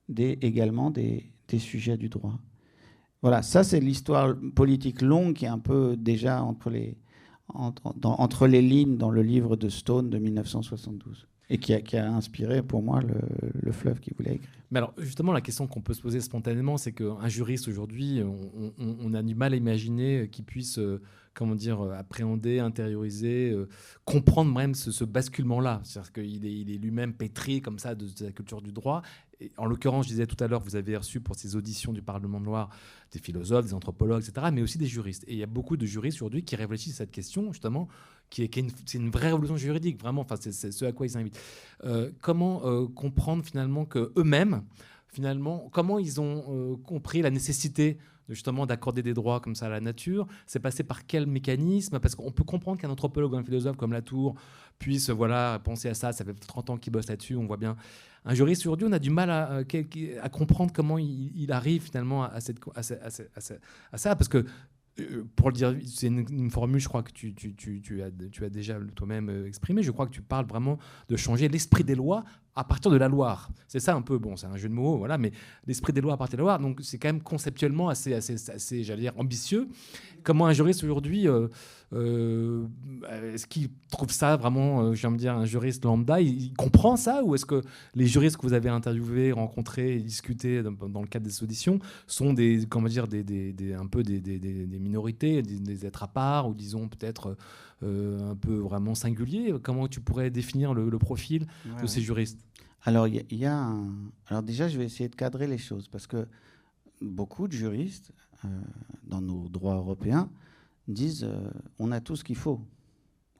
[0.10, 2.39] également des, sujets du droit?
[3.21, 6.97] Voilà, ça c'est l'histoire politique longue qui est un peu déjà entre les,
[7.54, 12.82] entre les lignes dans le livre de Stone de 1972 et qui a, inspiré pour
[12.82, 14.49] moi le, fleuve qu'il voulait écrire.
[14.71, 18.21] Mais alors justement, la question qu'on peut se poser spontanément, c'est qu'un juriste aujourd'hui,
[18.79, 21.01] on, a du mal à imaginer qu'il puisse, euh,
[21.34, 23.67] comment dire, euh, appréhender, intérioriser, euh,
[24.06, 25.82] comprendre même ce, basculement-là.
[25.84, 29.03] C'est-à-dire qu'il est, lui-même pétri comme ça de, de, la culture du droit
[29.58, 32.39] en l'occurrence, je disais tout à l'heure, vous avez reçu pour ces auditions du Parlement
[32.39, 32.69] de Loire
[33.12, 35.23] des philosophes, des anthropologues, etc., mais aussi des juristes.
[35.27, 37.88] Et il y a beaucoup de juristes aujourd'hui qui réfléchissent à cette question, justement,
[38.34, 40.22] qui une, vraie révolution juridique, vraiment.
[40.22, 41.39] Enfin, c'est, ce à quoi ils s'invitent.
[41.84, 44.63] Euh, comment euh, comprendre finalement que eux-mêmes,
[45.08, 49.69] finalement, comment ils ont euh, compris la nécessité justement d'accorder des droits comme ça à
[49.69, 50.26] la nature?
[50.48, 52.00] C'est passé par quel mécanisme?
[52.00, 54.34] Parce qu'on peut comprendre qu'un anthropologue ou un philosophe comme Latour
[54.80, 56.12] puisse voilà, penser à ça.
[56.12, 57.76] Ça fait 30 ans qu'il bosse là-dessus, on voit bien.
[58.26, 59.63] Un juriste aujourd'hui, on a du mal à,
[60.22, 64.15] à, comprendre comment il, arrive finalement à, à, ça.
[64.15, 64.43] Parce que euh,
[65.36, 68.45] pour le dire, c'est une, formule, je crois que tu, tu, tu, tu as, tu
[68.45, 69.82] as déjà toi-même euh, exprimé.
[69.82, 70.77] Je crois que tu parles vraiment
[71.10, 72.23] de changer l'esprit des lois
[72.56, 73.49] à partir de la Loire.
[73.67, 75.32] C'est ça un peu, bon, c'est un jeu de mots, voilà, mais
[75.65, 76.60] l'esprit des lois à partir de la Loire.
[76.60, 79.67] Donc c'est quand même conceptuellement assez, assez, assez j'allais dire, ambitieux.
[80.21, 81.47] Comment un juriste aujourd'hui, euh,
[81.93, 82.65] euh,
[83.34, 87.23] est-ce qu'il trouve ça vraiment, euh, je me dire, un juriste lambda, il, comprend ça
[87.23, 87.62] Ou est-ce que
[87.95, 92.65] les juristes que vous avez interviewés, rencontrés, discutés dans, le cadre des auditions sont des,
[92.67, 96.88] comment dire, des, des, un peu des, des minorités, des, êtres à part, ou disons
[96.88, 97.38] peut-être
[97.82, 99.53] un peu vraiment singuliers?
[99.62, 101.47] Comment tu pourrais définir le, profil
[101.82, 102.39] de ces juristes?
[102.86, 103.73] Alors, il y, a
[104.27, 106.27] Alors déjà, je vais essayer de cadrer les choses parce que
[107.01, 108.12] beaucoup de juristes
[108.45, 108.47] euh,
[109.06, 110.29] dans nos droits européens
[110.88, 112.62] disent euh, on a tout ce qu'il faut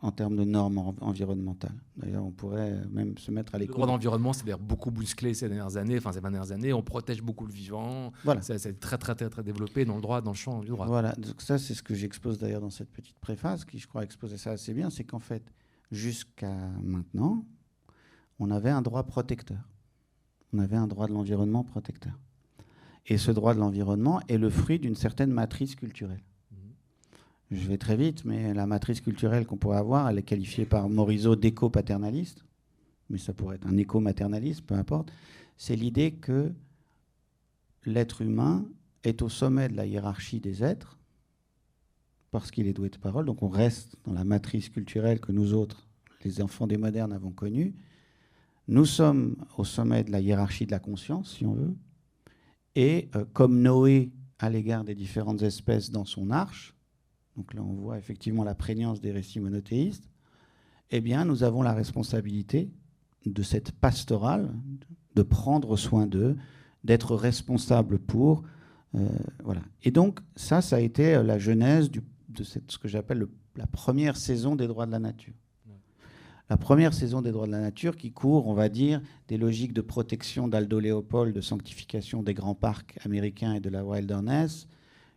[0.04, 1.82] en termes de normes environnementales.
[1.96, 3.78] D'ailleurs, on pourrait même se mettre à l'écoute.
[3.78, 6.74] Le droit d'environnement, c'est beaucoup bousculé ces dernières années, enfin ces dernières années.
[6.74, 8.12] On protège beaucoup le vivant.
[8.26, 8.42] Voilà.
[8.42, 10.88] C'est très, très, très, très développé dans le droit, dans le champ du droit.
[10.88, 11.14] Voilà.
[11.14, 14.36] Donc ça, c'est ce que j'expose d'ailleurs dans cette petite préface, qui je crois exposer
[14.36, 15.54] ça assez bien, c'est qu'en fait,
[15.90, 17.46] jusqu'à maintenant,
[18.40, 19.70] on avait un droit protecteur.
[20.52, 22.20] On avait un droit de l'environnement protecteur.
[23.06, 26.22] Et ce droit de l'environnement est le fruit d'une certaine matrice culturelle.
[27.52, 30.90] Je vais très vite, mais la matrice culturelle qu'on pourrait avoir, elle est qualifiée par
[30.90, 32.44] Morisot d'éco-paternaliste,
[33.10, 35.12] mais ça pourrait être un éco-maternaliste, peu importe.
[35.58, 36.52] C'est l'idée que
[37.86, 38.66] l'être humain
[39.04, 40.98] est au sommet de la hiérarchie des êtres,
[42.32, 43.26] parce qu'il est doué de parole.
[43.26, 45.88] Donc on reste dans la matrice culturelle que nous autres,
[46.24, 47.76] les enfants des modernes, avons connue.
[48.68, 51.76] Nous sommes au sommet de la hiérarchie de la conscience, si on veut,
[52.76, 56.74] et euh, comme Noé à l'égard des différentes espèces dans son arche,
[57.38, 60.10] donc là on voit effectivement la prégnance des récits monothéistes,
[60.92, 62.72] eh bien nous avons la responsabilité
[63.26, 64.54] de cette pastorale,
[65.16, 66.36] de prendre soin d'eux,
[66.84, 68.44] d'être responsable pour.
[68.96, 69.08] Euh,
[69.44, 69.62] voilà.
[69.84, 73.68] Et donc ça, ça a été euh, la genèse de cette, ce que j'appelle la
[73.68, 75.34] première saison des droits de la nature
[76.50, 79.74] la première saison des droits de la nature qui court, on va dire, des logiques
[79.74, 84.68] de protection d'Aldo Léopold, de sanctification des grands parcs américains et de la wilderness,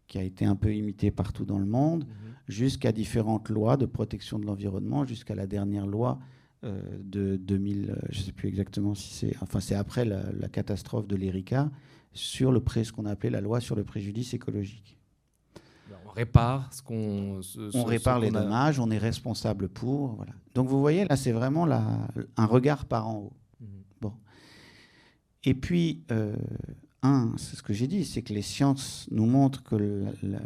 [0.06, 2.34] qui a été un peu imité partout dans le monde, mhm.
[2.48, 6.18] jusqu'à différentes lois de protection de l'environnement, jusqu'à la dernière loi
[6.64, 10.48] euh, de 2000, euh, je ne sais plus exactement si c'est, enfin c'est après la,
[10.48, 11.70] catastrophe de l'Erika,
[12.12, 14.96] sur le ce qu'on a appelé la loi sur le préjudice écologique
[16.16, 17.40] répare ce qu'on.
[17.74, 20.14] on répare les dommages, on est responsable pour.
[20.14, 20.32] Voilà.
[20.54, 21.84] Donc vous voyez, là, c'est vraiment la,
[22.36, 23.32] un regard par en haut.
[23.60, 23.68] Mhm.
[24.00, 24.12] Bon.
[25.44, 26.34] Et puis, euh,
[27.36, 29.76] c'est ce que j'ai dit, c'est que les sciences nous montrent que
[30.22, 30.40] la,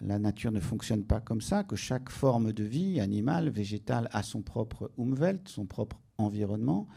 [0.00, 4.22] la, nature ne fonctionne pas comme ça, que chaque forme de vie, animale, végétale, a
[4.22, 6.88] son propre Umwelt, son propre environnement,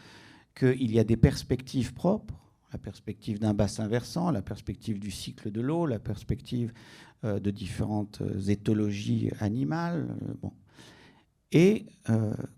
[0.56, 5.52] qu'il y a des perspectives propres la perspective d'un bassin versant, la perspective du cycle
[5.52, 6.74] de l'eau, la perspective
[7.24, 10.08] euh, de différentes euh, éthologies animales.
[10.10, 10.54] Euh, bon.
[11.54, 11.88] Et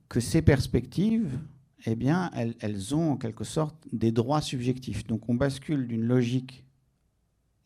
[0.07, 1.39] que ces perspectives,
[1.85, 5.05] eh bien, elles, ont en quelque sorte des droits subjectifs.
[5.05, 6.63] Donc on bascule d'une logique,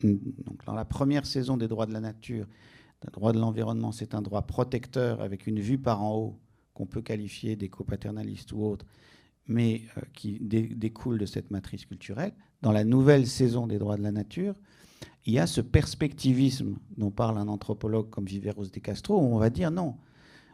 [0.02, 2.46] dans la première saison des droits de la nature,
[3.04, 6.40] le droit de l'environnement, c'est un droit protecteur avec une vue par en haut
[6.74, 8.86] qu'on peut qualifier d'éco-paternaliste ou autre,
[9.46, 9.82] mais
[10.14, 12.32] qui découle de cette matrice culturelle.
[12.60, 14.54] Dans la nouvelle saison des droits de la nature,
[15.26, 19.38] il y a ce perspectivisme dont parle un anthropologue comme Viveros de Castro, où on
[19.38, 19.96] va dire non,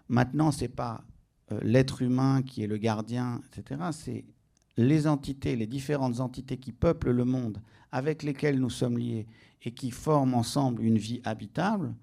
[0.09, 1.14] maintenant, ce n'est pas euh,
[1.63, 4.25] l'être humain qui est le gardien, etc., c'est
[4.77, 7.61] les entités, les différentes entités qui peuplent le monde,
[7.93, 9.27] avec lesquelles nous sommes liés
[9.63, 11.95] et qui forment ensemble une vie habitable,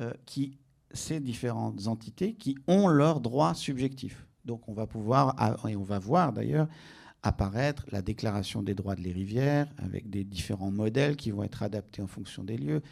[0.00, 0.58] euh, qui,
[0.92, 4.26] ces différentes entités qui ont leurs droits subjectifs.
[4.44, 5.34] Donc on va pouvoir,
[5.68, 6.68] et on va voir d'ailleurs,
[7.22, 11.62] apparaître la déclaration des droits de les rivières, avec des différents modèles qui vont être
[11.62, 12.82] adaptés en fonction des lieux,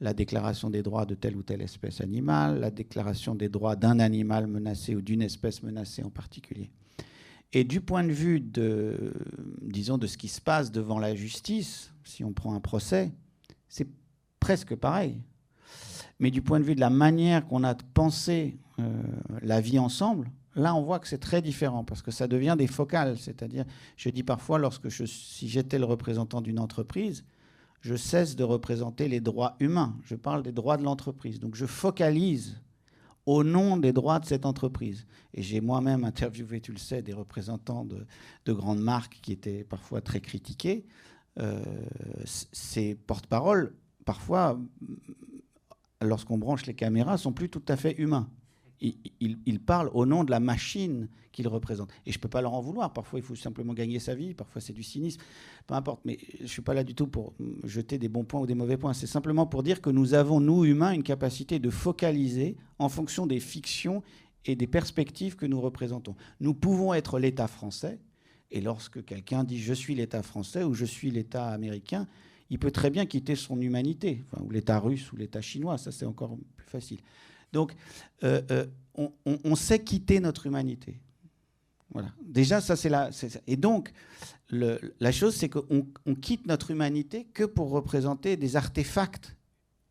[0.00, 4.00] la déclaration des droits de telle ou telle espèce animale, la déclaration des droits d'un
[4.00, 6.70] animal menacé ou d'une espèce menacée en particulier.
[7.52, 9.12] Et du point de vue de,
[9.60, 13.12] disons, de ce qui se passe devant la justice, si on prend un procès,
[13.68, 13.88] c'est
[14.38, 15.20] presque pareil.
[16.18, 19.02] Mais du point de vue de la manière qu'on a de penser euh,
[19.42, 22.66] la vie ensemble, là, on voit que c'est très différent parce que ça devient des
[22.66, 23.18] focales.
[23.18, 23.64] C'est-à-dire,
[23.96, 27.24] je dis parfois, lorsque si j'étais le représentant d'une entreprise,
[27.80, 29.96] je cesse de représenter les droits humains.
[30.04, 31.40] Je parle des droits de l'entreprise.
[31.40, 32.60] Donc, je focalise
[33.26, 35.06] au nom des droits de cette entreprise.
[35.34, 40.00] Et j'ai moi-même interviewé, tu le sais, des représentants de, grandes marques qui étaient parfois
[40.00, 40.86] très critiqués.
[41.38, 41.62] Euh,
[42.52, 44.58] ces porte-paroles, parfois,
[46.02, 48.28] lorsqu'on branche les caméras, sont plus tout à fait humains
[48.80, 51.90] il, parle au nom de la machine qu'il représente.
[52.06, 52.92] Et je ne peux pas leur en vouloir.
[52.92, 54.34] Parfois, il faut simplement gagner sa vie.
[54.34, 55.20] Parfois, c'est du cynisme.
[55.66, 56.00] Peu importe.
[56.04, 58.54] Mais je ne suis pas là du tout pour jeter des bons points ou des
[58.54, 58.94] mauvais points.
[58.94, 63.26] C'est simplement pour dire que nous avons, nous, humains, une capacité de focaliser en fonction
[63.26, 64.02] des fictions
[64.46, 66.14] et des perspectives que nous représentons.
[66.40, 67.98] Nous pouvons être l'État français.
[68.50, 72.08] Et lorsque quelqu'un dit je suis l'État français ou je suis l'État américain,
[72.48, 76.04] il peut très bien quitter son humanité, ou l'État russe ou l'État chinois, ça c'est
[76.04, 76.98] encore plus facile.
[77.52, 77.74] Donc,
[78.24, 78.66] euh, euh,
[79.44, 81.00] on, sait quitter notre humanité.
[81.90, 82.12] Voilà.
[82.22, 83.10] Déjà, ça, c'est la.
[83.46, 83.92] Et donc,
[84.50, 89.36] la chose, c'est qu'on on quitte notre humanité que pour représenter des artefacts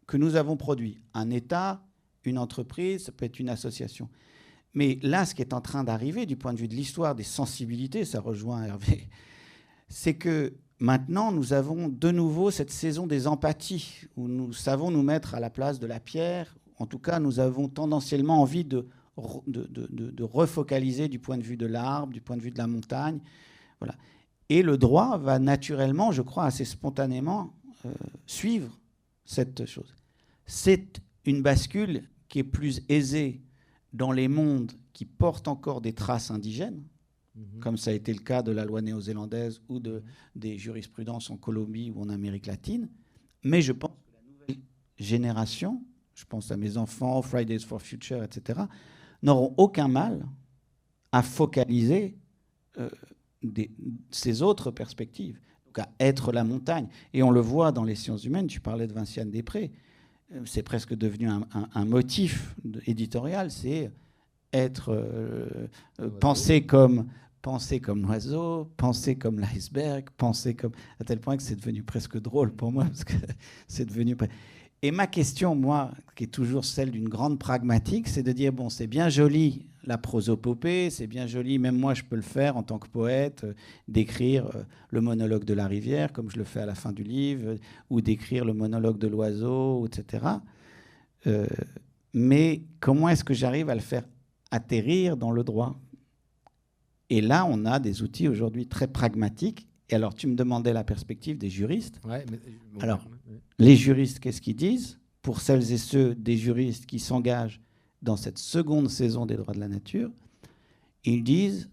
[0.05, 1.01] que nous avons produits.
[1.13, 1.83] Un État,
[2.23, 4.09] une entreprise, ça peut être une association.
[4.73, 7.23] Mais là, ce qui est en train d'arriver du point de vue de l'histoire, des
[7.23, 9.09] sensibilités, ça rejoint Hervé,
[9.87, 15.03] c'est que maintenant, nous avons de nouveau cette saison des empathies, où nous savons nous
[15.03, 18.87] mettre à la place de la pierre, en tout cas, nous avons tendanciellement envie de,
[19.47, 23.19] de, refocaliser du point de vue de l'arbre, du point de vue de la montagne.
[23.79, 23.95] Voilà.
[24.47, 27.53] Et le droit va naturellement, je crois, assez spontanément
[27.85, 27.93] euh,
[28.25, 28.79] suivre
[29.25, 29.93] cette chose.
[30.45, 33.41] C'est une bascule qui est plus aisée
[33.93, 36.83] dans les mondes qui portent encore des traces indigènes,
[37.35, 37.59] mhm.
[37.59, 40.03] comme ça a été le cas de la loi néo-zélandaise ou de,
[40.35, 42.89] des jurisprudences en Colombie ou en Amérique latine.
[43.43, 44.63] Mais je pense que la nouvelle
[44.97, 45.83] génération
[46.19, 48.59] je pense à mes enfants, Fridays for Future, etc.,
[49.23, 50.25] n'auront aucun mal
[51.13, 52.17] à focaliser
[52.77, 52.89] euh,
[54.11, 56.87] ces autres perspectives, donc à être la montagne.
[57.13, 59.71] Et on le voit dans les sciences humaines, tu parlais de Vinciane Després,
[60.33, 62.53] euh, c'est presque devenu un, motif
[62.85, 63.89] éditorial, c'est
[64.51, 65.67] être euh,
[66.19, 67.07] penser comme
[67.41, 72.19] penser comme l'oiseau, penser comme l'iceberg, penser comme à tel point que c'est devenu presque
[72.19, 73.13] drôle pour moi parce que
[73.69, 74.17] c'est devenu
[74.81, 78.69] et ma question, moi, qui est toujours celle d'une grande pragmatique, c'est de dire, bon,
[78.69, 82.63] c'est bien joli la prosopopée, c'est bien joli, même moi je peux le faire en
[82.63, 83.53] tant que poète, euh,
[83.87, 87.03] d'écrire euh, le monologue de la rivière, comme je le fais à la fin du
[87.03, 87.55] livre,
[87.89, 90.25] ou d'écrire le monologue de l'oiseau, etc.
[91.27, 91.47] Euh,
[92.13, 94.03] mais comment est-ce que j'arrive à le faire
[94.51, 95.79] atterrir dans le droit?
[97.09, 100.83] Et là, on a des outils aujourd'hui très pragmatiques et alors, tu me demandais la
[100.83, 101.99] perspective des juristes.
[102.79, 103.03] alors,
[103.57, 104.99] les juristes, qu'est-ce qu'ils disent?
[105.21, 107.59] Pour celles et ceux des juristes qui s'engagent
[108.01, 110.11] dans cette seconde saison des droits de la nature,
[111.03, 111.69] ils disent,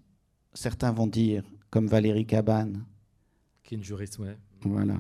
[0.55, 2.85] certains vont dire, comme Valérie Cabane,
[3.62, 4.37] qui est une juriste, ouais.
[4.62, 4.98] Voilà.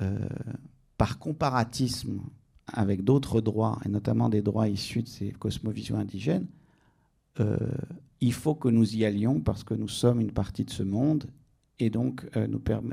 [0.00, 0.18] Euh,
[0.96, 2.20] par comparatisme
[2.66, 6.46] avec d'autres droits, et notamment des droits issus de ces cosmovisions indigènes,
[7.40, 7.56] euh,
[8.20, 11.26] il faut que nous y allions parce que nous sommes une partie de ce monde
[11.80, 12.46] et donc euh,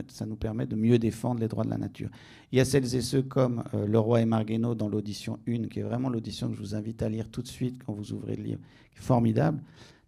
[0.08, 2.10] ça nous permet de mieux défendre les droits de la nature.
[2.52, 5.80] Il y a celles et ceux comme euh, Leroy et Margueno dans l'audition 1, qui
[5.80, 8.36] est vraiment l'audition que je vous invite à lire tout de suite quand vous ouvrez
[8.36, 9.62] le livre, qui est formidable,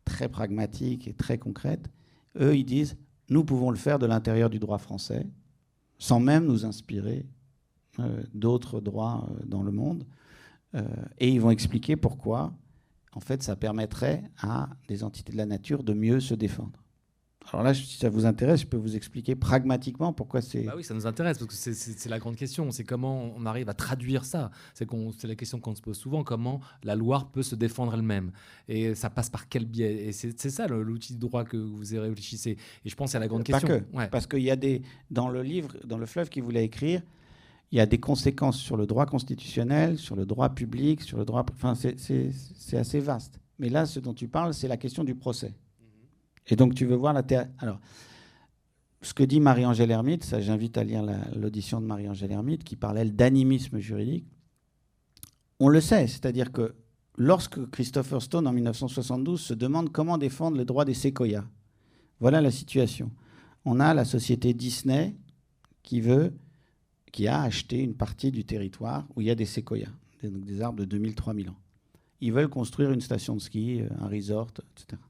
[0.05, 1.89] très pragmatique et très concrète.
[2.39, 2.97] Eux, ils disent,
[3.29, 5.27] nous pouvons le faire de l'intérieur du droit français,
[5.97, 7.25] sans même nous inspirer
[7.99, 10.05] euh, d'autres droits dans le monde.
[11.17, 12.53] et ils vont expliquer pourquoi,
[13.13, 16.79] en fait, ça permettrait à des entités de la nature de mieux se défendre.
[17.51, 20.63] Alors là, si ça vous intéresse, je peux vous expliquer pragmatiquement pourquoi c'est.
[20.63, 22.69] Bah oui, ça nous intéresse parce que c'est la grande question.
[22.71, 24.51] C'est comment on arrive à traduire ça.
[24.73, 24.87] C'est
[25.23, 28.31] la question qu'on se pose souvent comment la loi peut se défendre elle-même.
[28.67, 30.07] Et ça passe par quel biais?
[30.07, 32.57] Et c'est ça l'outil de droit que vous réfléchissez.
[32.85, 33.67] Et je pense à la grande question.
[33.67, 34.09] Pas que.
[34.11, 34.81] Parce qu'il y a des.
[35.09, 37.01] Dans le livre, dans le fleuve qu'il voulait écrire,
[37.71, 41.25] il y a des conséquences sur le droit constitutionnel, sur le droit public, sur le
[41.25, 41.45] droit.
[41.51, 43.39] Enfin, c'est assez vaste.
[43.57, 45.53] Mais là, ce dont tu parles, c'est la question du procès.
[46.47, 47.51] Et donc, tu veux voir la théâtre.
[47.59, 47.79] Alors,
[49.01, 51.03] ce que dit Marie-Angèle Hermite, ça, j'invite à lire
[51.35, 54.25] l'audition de Marie-Angèle Hermite, qui parlait d'animisme juridique.
[55.59, 56.75] On le sait, c'est-à-dire que
[57.17, 61.45] lorsque Christopher Stone, en 1972, se demande comment défendre les droits des séquoias,
[62.19, 63.11] voilà la situation.
[63.65, 65.15] On a la société Disney
[65.83, 66.33] qui veut
[67.11, 69.89] qui a acheté une partie du territoire où il y a des séquoias,
[70.21, 71.57] des arbres de 2000-3000 ans.
[72.21, 75.01] Ils veulent construire une station de ski, un resort, etc.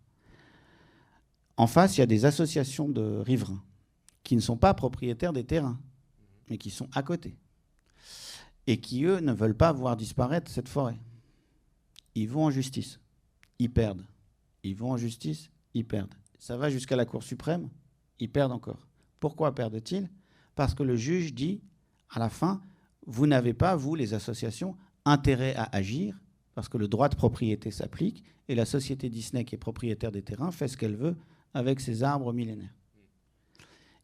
[1.59, 3.61] En face, il y a des associations de riverains
[4.23, 5.77] qui ne sont pas propriétaires des terrains,
[6.49, 7.37] mais qui sont à côté.
[8.65, 10.97] Et qui, eux, ne veulent pas voir disparaître cette forêt.
[12.15, 13.01] Ils vont en justice,
[13.59, 14.05] ils perdent.
[14.63, 16.13] Ils vont en justice, ils perdent.
[16.37, 17.69] Ça va jusqu'à la Cour suprême,
[18.19, 18.87] ils perdent encore.
[19.19, 20.09] Pourquoi perdent-ils?
[20.55, 21.61] Parce que le juge dit,
[22.09, 22.61] à la fin,
[23.05, 26.17] vous n'avez pas, vous, les associations, intérêt à agir,
[26.55, 30.21] parce que le droit de propriété s'applique, et la société Disney, qui est propriétaire des
[30.21, 31.17] terrains, fait ce qu'elle veut
[31.53, 32.73] avec ses arbres millénaires.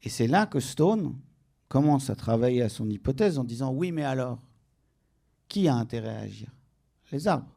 [0.04, 1.16] Et c'est là que Stone
[1.68, 4.40] commence à travailler à son hypothèse en disant oui, mais alors,
[5.48, 6.52] qui a intérêt à agir?
[7.12, 7.52] Les arbres.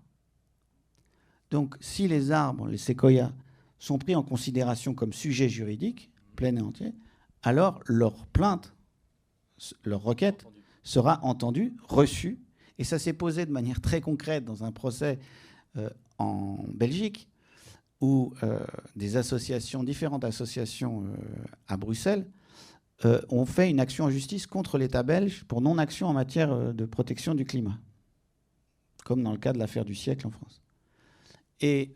[1.50, 3.32] Donc, si les arbres, les séquoias,
[3.78, 6.94] sont pris en considération comme sujet juridique, plein et entier,
[7.42, 8.74] alors leur plainte,
[9.84, 10.46] leur requête
[10.82, 12.38] sera entendue, reçue.
[12.78, 15.18] Et ça s'est posé de manière très concrète dans un procès
[15.76, 17.28] euh, en Belgique,
[18.00, 18.58] où euh,
[18.96, 21.16] des associations, différentes associations euh,
[21.66, 22.26] à Bruxelles,
[23.04, 26.84] euh, ont fait une action en justice contre l'État belge pour non-action en matière de
[26.84, 27.78] protection du climat,
[29.04, 30.62] comme dans le cas de l'affaire du siècle en France.
[31.60, 31.92] Et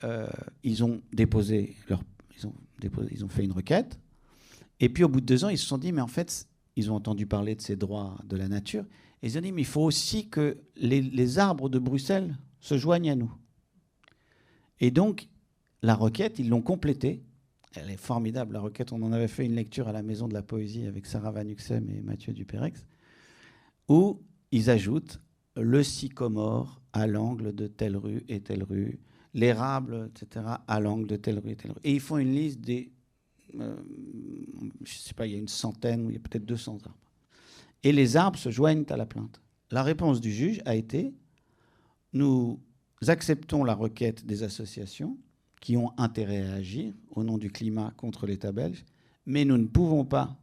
[0.64, 2.02] ils ont déposé leur,
[2.36, 4.00] ils ont, déposé, ils ont fait une requête.
[4.80, 6.90] Et puis au bout de deux ans, ils se sont dit, mais en fait, ils
[6.90, 8.84] ont entendu parler de ces droits de la nature.
[9.22, 12.76] Et ils ont dit, mais il faut aussi que les, les arbres de Bruxelles se
[12.76, 13.32] joignent à nous.
[14.80, 15.28] Et donc,
[15.82, 17.22] la requête, ils l'ont complétée.
[17.74, 18.92] Elle est formidable, la requête.
[18.92, 21.46] On en avait fait une lecture à la Maison de la Poésie avec Sarah Van
[21.46, 22.84] Uxem et Mathieu Dupérex,
[23.88, 24.20] où
[24.50, 25.20] ils ajoutent
[25.56, 29.00] le sycomore à l'angle de telle rue et telle rue,
[29.34, 31.80] l'érable, etc., à l'angle de telle rue et telle rue.
[31.84, 32.92] Et ils font une liste des.
[33.58, 33.76] Euh,
[34.82, 36.78] je ne sais pas, il y a une centaine, ou il y a peut-être 200
[36.84, 36.96] arbres.
[37.82, 39.40] Et les arbres se joignent à la plainte.
[39.70, 41.14] La réponse du juge a été
[42.12, 42.60] nous
[43.06, 45.16] acceptons la requête des associations,
[45.62, 48.84] qui ont intérêt à agir au nom du climat contre l'État belge,
[49.26, 50.36] mais nous ne pouvons pas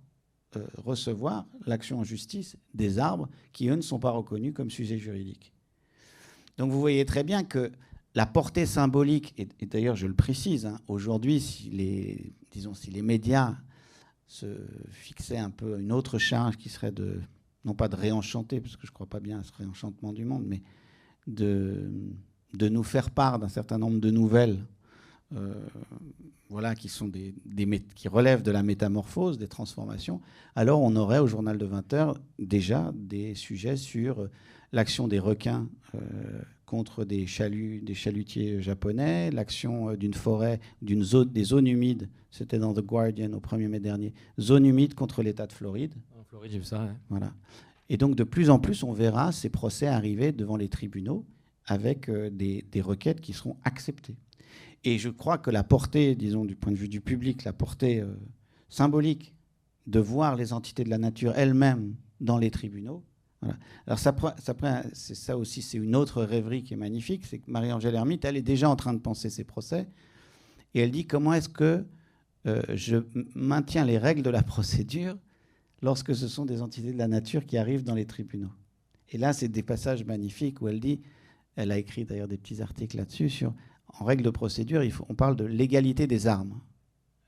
[0.55, 4.97] euh, recevoir l'action en justice des arbres qui, eux, ne sont pas reconnus comme sujet
[4.97, 5.53] juridique.
[6.57, 7.69] Donc vous voyez très bien que
[8.15, 13.01] la portée symbolique, et, d'ailleurs je le précise, hein, aujourd'hui, si les, disons, si les
[13.01, 13.57] médias
[14.25, 14.47] se
[14.89, 17.19] fixaient un peu une autre charge qui serait de,
[17.65, 20.23] non pas de réenchanter, parce que je ne crois pas bien à ce réenchantement du
[20.23, 20.63] monde, mais
[21.27, 21.91] de,
[22.53, 24.65] de nous faire part d'un certain nombre de nouvelles
[25.35, 25.53] euh,
[26.49, 27.35] voilà, qui, sont des,
[27.93, 30.21] qui relèvent de la métamorphose, des transformations,
[30.55, 34.31] alors on aurait au journal de 20 heures déjà des sujets sur euh,
[34.71, 35.99] l'action des requins euh,
[36.65, 42.57] contre des, chaluts, des chalutiers japonais, l'action d'une forêt, d'une zone, des zones humides, c'était
[42.57, 45.93] dans The Guardian au 1er mai dernier, zone humide contre l'État de Floride.
[46.19, 46.89] En Floride, j'ai vu ça.
[47.09, 47.33] Voilà.
[47.89, 51.23] Et donc de plus en plus, on verra ces procès arriver devant les tribunaux
[51.65, 54.15] avec des, des requêtes qui seront acceptées.
[54.83, 57.99] Et je crois que la portée, disons, du point de vue du public, la portée
[57.99, 58.13] euh,
[58.69, 59.33] symbolique
[59.87, 63.03] de voir les entités de la nature elles-mêmes dans les tribunaux.
[63.87, 64.13] Alors ça,
[64.93, 68.41] ça, aussi, c'est une autre rêverie qui est magnifique, c'est que Marie-Angèle Hermite, elle est
[68.41, 69.87] déjà en train de penser ses procès,
[70.73, 71.85] et elle dit comment est-ce que
[72.47, 72.97] euh, je
[73.35, 75.17] maintiens les règles de la procédure
[75.81, 78.51] lorsque ce sont des entités de la nature qui arrivent dans les tribunaux?
[79.09, 81.01] Et là, c'est des passages magnifiques où elle dit,
[81.55, 83.53] elle a écrit d'ailleurs des petits articles là-dessus sur
[83.97, 86.59] en règle de procédure, on parle de l'égalité des armes.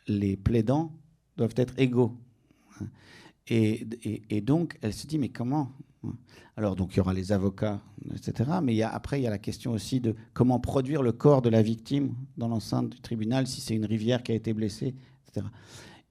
[0.08, 0.94] Les plaidants
[1.38, 2.18] doivent être égaux.
[3.48, 5.72] Et, donc, elle se dit, mais comment?
[6.56, 7.82] Alors, donc, il y aura les avocats,
[8.16, 8.50] etc.
[8.64, 11.42] Mais y a, après, il y a la question aussi de comment produire le corps
[11.42, 14.96] de la victime dans l'enceinte du tribunal, si c'est une rivière qui a été blessée,
[15.28, 15.46] etc.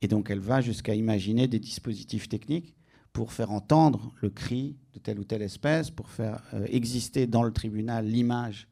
[0.02, 2.74] Et donc, elle va jusqu'à imaginer des dispositifs techniques
[3.12, 7.42] pour faire entendre le cri de telle ou telle espèce, pour faire euh, exister dans
[7.42, 8.68] le tribunal l'image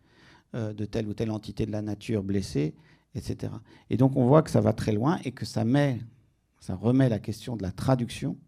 [0.55, 2.75] de telle ou telle entité de la nature blessée,
[3.15, 3.53] etc.
[3.91, 6.01] Et donc on voit que ça va très loin et que ça, met,
[6.61, 8.39] ça remet la question de la traduction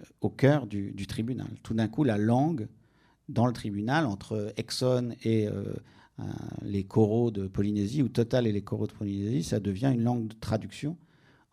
[0.00, 1.48] euh, au cœur du, tribunal.
[1.62, 2.68] Tout d'un coup, la langue
[3.28, 5.74] dans le tribunal entre Exxon et euh,
[6.62, 10.28] les coraux de Polynésie, ou Total et les coraux de Polynésie, ça devient une langue
[10.28, 10.96] de traduction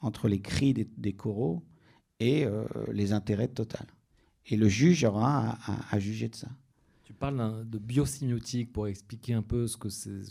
[0.01, 1.63] entre les cris des, coraux
[2.19, 2.45] et
[2.91, 3.87] les intérêts de Total.
[4.47, 5.57] Et le juge aura
[5.89, 6.49] à juger de ça.
[7.21, 10.23] Tu parles de biosémiotique pour expliquer un peu ce que c'est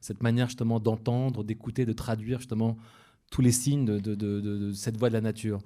[0.00, 2.78] cette manière justement d'entendre, d'écouter, de traduire justement
[3.30, 5.60] tous les signes de, cette voix de la nature.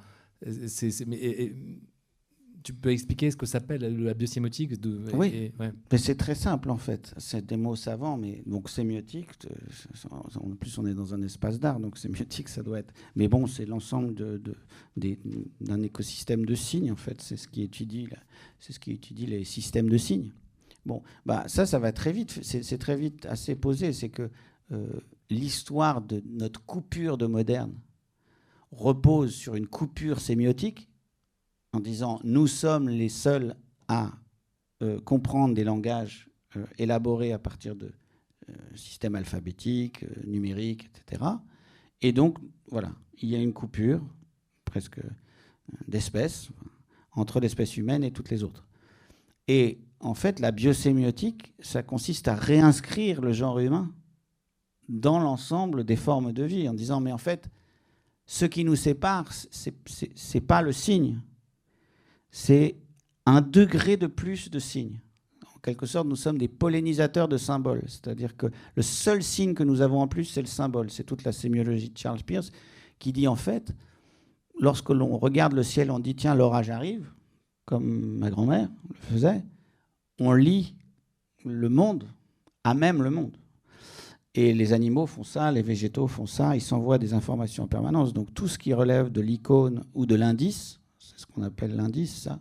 [2.64, 6.78] Tu peux expliquer ce que s'appelle la biosémiotique de, Oui, mais c'est très simple en
[6.78, 7.14] fait.
[7.16, 9.28] C'est des mots savants, mais donc sémiotique,
[10.10, 12.92] en plus on est dans un espace d'art, donc sémiotique ça doit être.
[13.14, 14.16] Mais bon, c'est l'ensemble
[14.96, 17.22] d'un écosystème de signes en fait.
[17.22, 18.08] C'est ce qui étudie,
[18.58, 20.32] c'est ce qui étudie les systèmes de signes.
[20.84, 22.40] Bon, bah ça, ça va très vite.
[22.42, 23.92] C'est très vite assez posé.
[23.92, 24.30] C'est que
[24.72, 27.74] euh, l'histoire de notre coupure de moderne
[28.70, 30.88] repose sur une coupure sémiotique
[31.72, 33.56] en disant nous sommes les seuls
[33.88, 34.12] à
[34.82, 37.92] euh, comprendre des langages euh, élaborés à partir de
[38.74, 41.22] systèmes alphabétiques, numériques, etc.
[42.02, 44.02] Et donc, voilà, il y a une coupure
[44.64, 45.00] presque
[45.86, 46.50] d'espèces
[47.12, 48.66] entre l'espèce humaine et toutes les autres.
[49.46, 53.92] Et en fait, la biosémiotique, ça consiste à réinscrire le genre humain
[54.88, 57.48] dans l'ensemble des formes de vie, en disant, mais en fait,
[58.26, 59.70] ce qui nous sépare, ce
[60.34, 61.20] n'est pas le signe,
[62.30, 62.76] c'est
[63.26, 65.00] un degré de plus de signes.
[65.54, 67.84] En quelque sorte, nous sommes des pollinisateurs de symboles.
[67.86, 70.90] C'est-à-dire que le seul signe que nous avons en plus, c'est le symbole.
[70.90, 72.50] C'est toute la sémiologie de Charles Pierce
[72.98, 73.72] qui dit en fait,
[74.58, 77.12] lorsque l'on regarde le ciel, on dit tiens, l'orage arrive,
[77.64, 79.44] comme ma grand-mère le faisait,
[80.24, 80.74] on lit
[81.44, 82.08] le monde,
[82.62, 83.36] à même le monde.
[84.34, 88.12] Et les animaux font ça, les végétaux font ça, ils s'envoient des informations en permanence.
[88.12, 92.40] Donc tout ce qui relève de l'icône ou de l'indice, ce qu'on appelle l'indice, ça,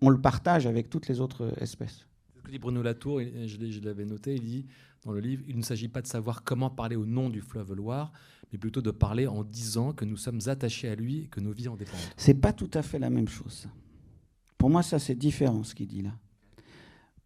[0.00, 2.06] on le partage avec toutes les autres espèces.
[2.36, 4.66] Ce que dit Bruno Latour, je l'avais noté, il dit
[5.04, 7.74] dans le livre, il ne s'agit pas de savoir comment parler au nom du fleuve
[7.74, 8.12] Loire,
[8.52, 11.52] mais plutôt de parler en disant que nous sommes attachés à lui et que nos
[11.52, 11.98] vies en dépendent.
[12.16, 13.66] C'est pas tout à fait la même chose.
[14.56, 16.12] Pour moi, ça c'est différent ce qu'il dit là.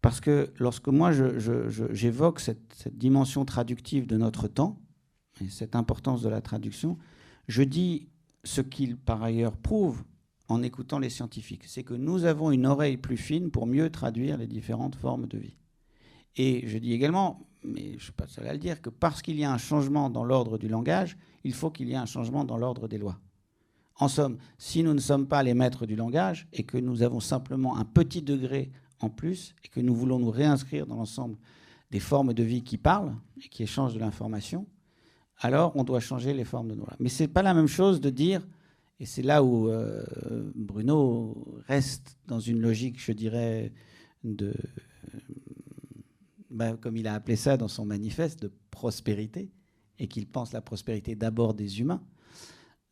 [0.01, 4.79] Parce que lorsque moi j'évoque cette, dimension traductive de notre temps,
[5.41, 6.97] et cette importance de la traduction,
[7.47, 8.09] je dis
[8.43, 10.03] ce qu'il par ailleurs prouve
[10.47, 14.37] en écoutant les scientifiques, c'est que nous avons une oreille plus fine pour mieux traduire
[14.37, 15.57] les différentes formes de vie.
[16.35, 19.21] Et je dis également, mais je ne suis pas seul à le dire, que parce
[19.21, 22.05] qu'il y a un changement dans l'ordre du langage, il faut qu'il y ait un
[22.05, 23.19] changement dans l'ordre des lois.
[23.97, 27.19] En somme, si nous ne sommes pas les maîtres du langage et que nous avons
[27.19, 31.37] simplement un petit degré en plus et que nous voulons nous réinscrire dans l'ensemble
[31.91, 34.67] des formes de vie qui parlent et qui échangent de l'information,
[35.37, 36.93] alors on doit changer les formes de lois.
[36.99, 38.45] Mais ce n'est pas la même chose de dire
[38.99, 40.03] et c'est là où euh,
[40.55, 43.71] Bruno reste dans une logique, je dirais,
[44.23, 44.53] de,
[46.49, 49.49] ben, comme il a appelé ça dans son manifeste, de prospérité,
[49.99, 52.03] et qu'il pense la prospérité d'abord des humains.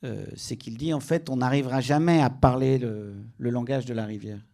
[0.04, 4.06] Euh, c'est qu'il dit en fait on n'arrivera jamais à parler le, langage de la
[4.06, 4.46] rivière.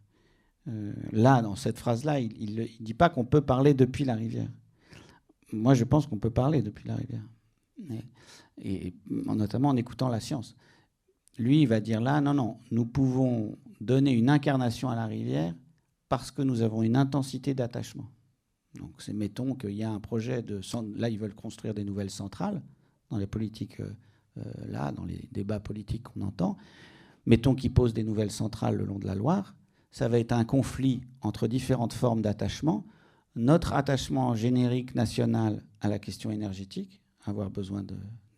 [0.67, 4.49] Euh, là, dans cette phrase-là, il ne dit pas qu'on peut parler depuis la rivière.
[5.51, 7.23] Moi, je pense qu'on peut parler depuis la rivière,
[8.57, 10.55] et notamment en écoutant la science.
[11.37, 15.53] Lui, il va dire là, non, non, nous pouvons donner une incarnation à la rivière
[16.09, 18.09] parce que nous avons une intensité d'attachement.
[18.75, 20.61] Donc, c'est mettons qu'il y a un projet de.
[20.95, 22.61] Là, ils veulent construire des nouvelles centrales
[23.09, 23.91] dans les politiques, euh,
[24.37, 26.57] euh, là, dans les débats politiques qu'on entend.
[27.25, 29.55] Mettons qu'ils posent des nouvelles centrales le long de la Loire.
[29.93, 32.85] Ça va être un conflit entre différentes formes d'attachement.
[33.35, 37.85] Notre attachement générique national à la question énergétique, avoir besoin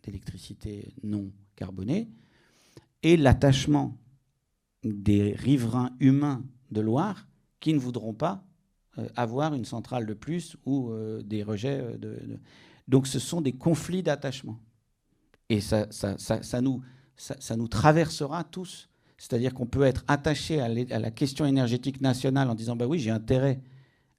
[0.04, 2.08] d'électricité non carbonée,
[3.02, 3.96] et l'attachement
[4.84, 7.26] des riverains humains de Loire
[7.60, 8.44] qui ne voudront pas
[8.98, 11.80] euh, avoir une centrale de plus ou euh, des rejets.
[11.80, 12.18] Euh, de,
[12.88, 14.58] Donc ce sont des conflits d'attachement.
[15.48, 16.82] Et ça, ça, ça, nous,
[17.16, 18.88] ça, nous traversera tous.
[19.18, 23.10] C'est-à-dire qu'on peut être attaché à, la question énergétique nationale en disant bah oui, j'ai
[23.10, 23.60] intérêt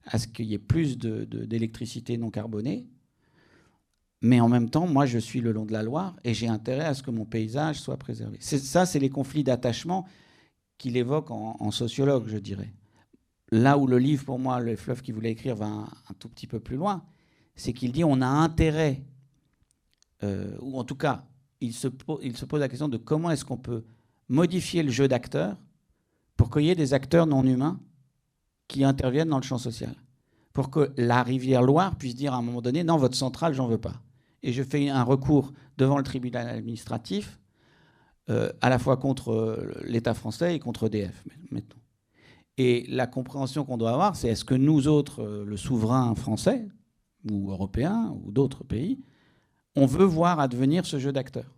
[0.06, 2.88] à ce qu'il y ait plus d'électricité non carbonée,
[4.22, 6.86] mais en même temps, moi, je suis le long de la Loire et j'ai intérêt
[6.86, 8.38] à ce que mon paysage soit préservé.
[8.41, 10.08] Ça, c'est les conflits d'attachement
[10.78, 12.74] qu'il évoque en, sociologue, je dirais.
[13.52, 15.88] Là où le livre, pour moi, le fleuve qu'il voulait écrire, va un,
[16.20, 17.04] tout petit peu plus loin,
[17.56, 19.04] c'est qu'il dit on a intérêt,
[20.24, 21.26] euh, ou en tout cas,
[21.62, 21.88] il se,
[22.22, 23.84] il se pose la question de comment est-ce qu'on peut
[24.30, 25.58] modifier le jeu d'acteurs
[26.36, 27.80] pour qu'il y ait des acteurs non humains
[28.68, 29.96] qui interviennent dans le champ social.
[30.54, 33.68] Pour que la rivière Loire puisse dire à un moment donné, non, votre centrale, j'en
[33.68, 34.02] veux pas
[34.44, 37.40] et je fais un recours devant le tribunal administratif,
[38.30, 41.24] euh, à la fois contre euh, l'État français et contre EDF.
[42.58, 46.68] Et la compréhension qu'on doit avoir, c'est est-ce que nous autres, euh, le souverain français,
[47.30, 49.00] ou européen, ou d'autres pays,
[49.76, 51.56] on veut voir advenir ce jeu d'acteurs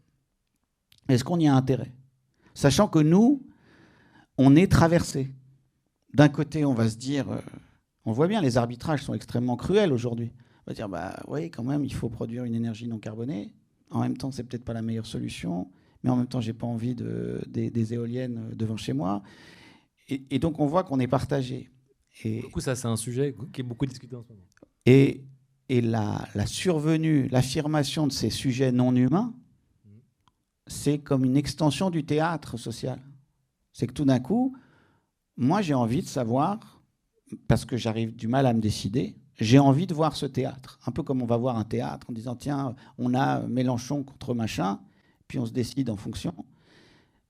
[1.08, 1.94] Est-ce qu'on y a intérêt?
[2.60, 3.42] Sachant que nous,
[4.38, 5.34] on est traversé.
[6.14, 7.28] D'un côté, on va se dire,
[8.06, 10.32] on voit bien, les arbitrages sont extrêmement cruels aujourd'hui
[10.70, 13.54] va dire bah oui, quand même, il faut produire une énergie non carbonée.
[13.90, 15.72] En même temps, c'est peut-être pas la meilleure solution,
[16.04, 19.24] mais en même temps, j'ai pas envie de, des, éoliennes devant chez moi.
[20.08, 21.72] et, donc on voit qu'on est partagé.
[22.24, 24.44] Et, du coup, ça, c'est un sujet qui est beaucoup discuté en ce moment.
[24.86, 25.26] Et,
[25.70, 29.34] et la, la survenue, l'affirmation de ces sujets non humains,
[30.70, 33.00] c'est comme une extension du théâtre social.
[33.74, 34.56] C'est que tout d'un coup,
[35.36, 36.82] moi j'ai envie de savoir,
[37.48, 40.80] parce que j'arrive du mal à me décider, j'ai envie de voir ce théâtre.
[40.86, 44.34] Un peu comme on va voir un théâtre en disant tiens, on a Mélenchon contre
[44.34, 44.80] machin,
[45.28, 46.34] puis on se décide en fonction.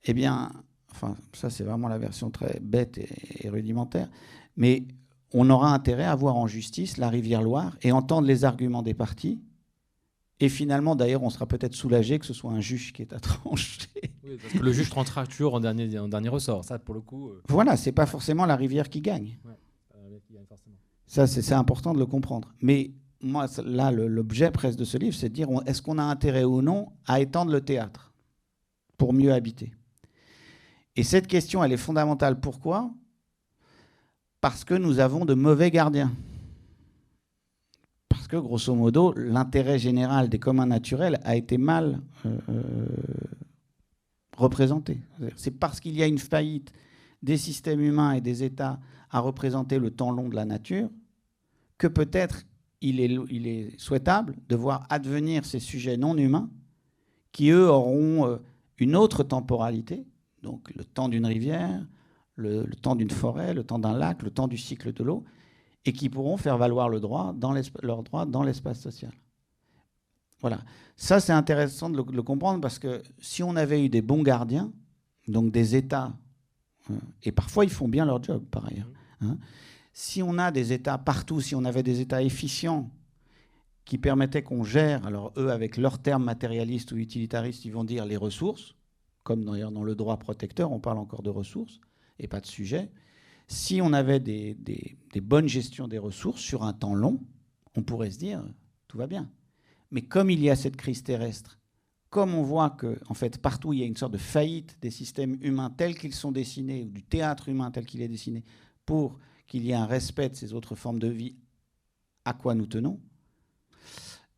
[0.05, 0.51] Eh bien,
[0.91, 4.09] enfin, ça c'est vraiment la version très bête et, rudimentaire,
[4.57, 4.83] mais
[5.33, 8.95] on aura intérêt à voir en justice la rivière Loire et entendre les arguments des
[8.95, 9.39] partis.
[10.39, 13.19] Et finalement, d'ailleurs, on sera peut-être soulagé que ce soit un juge qui est à
[13.19, 13.89] trancher.
[14.41, 16.63] parce que le juge tranchera toujours en dernier, en dernier ressort.
[16.63, 17.29] Ça, pour le coup.
[17.29, 19.37] Euh, voilà, c'est pas forcément la rivière qui gagne.
[21.07, 22.53] Ça, c'est important de le comprendre.
[22.61, 26.43] Mais moi, là, l'objet presque de ce livre, c'est de dire est-ce qu'on a intérêt
[26.43, 28.13] ou non à étendre le théâtre
[28.97, 29.73] pour mieux habiter?
[30.95, 32.39] Et cette question, elle est fondamentale.
[32.39, 32.91] Pourquoi?
[34.39, 36.11] Parce que nous avons de mauvais gardiens.
[38.29, 42.85] Que, grosso modo, l'intérêt général des communs naturels a été mal euh, euh,
[44.37, 45.01] représenté.
[45.35, 46.71] C'est parce qu'il y a une faillite
[47.23, 50.89] des systèmes humains et des États à représenter le temps long de la nature
[51.79, 52.43] que peut-être
[52.81, 56.49] il est, il est, souhaitable de voir advenir ces sujets non humains
[57.31, 58.37] qui, eux, auront euh,
[58.77, 60.05] une autre temporalité,
[60.43, 61.85] donc le temps d'une rivière,
[62.35, 65.23] le, temps d'une forêt, le temps d'un lac, le temps du cycle de l'eau,
[65.89, 69.11] et qui pourront faire valoir le droit dans leur droit dans l'espace social.
[70.39, 70.61] Voilà.
[70.95, 74.03] Ça, c'est intéressant de le, de le, comprendre parce que si on avait eu des
[74.03, 74.71] bons gardiens,
[75.27, 76.13] donc des États,
[76.91, 79.39] euh, et parfois ils font bien leur job par ailleurs, hein,
[79.91, 82.91] si on a des États partout, si on avait des États efficients
[83.83, 88.05] qui permettaient qu'on gère, alors eux, avec leurs termes matérialistes ou utilitaristes, ils vont dire
[88.05, 88.75] les ressources,
[89.23, 91.81] comme d'ailleurs dans le droit protecteur, on parle encore de ressources
[92.19, 92.91] et pas de sujet.
[93.49, 94.55] Si on avait des,
[95.21, 97.19] bonnes gestions des ressources sur un temps long,
[97.75, 98.43] on pourrait se dire
[98.87, 99.29] tout va bien.
[99.91, 101.59] Mais comme il y a cette crise terrestre,
[102.09, 105.37] comme on voit que fait partout il y a une sorte de faillite des systèmes
[105.41, 108.43] humains tels qu'ils sont dessinés ou du théâtre humain tel qu'il est dessiné
[108.85, 111.35] pour qu'il y ait un respect de ces autres formes de vie
[112.25, 112.99] à quoi nous tenons,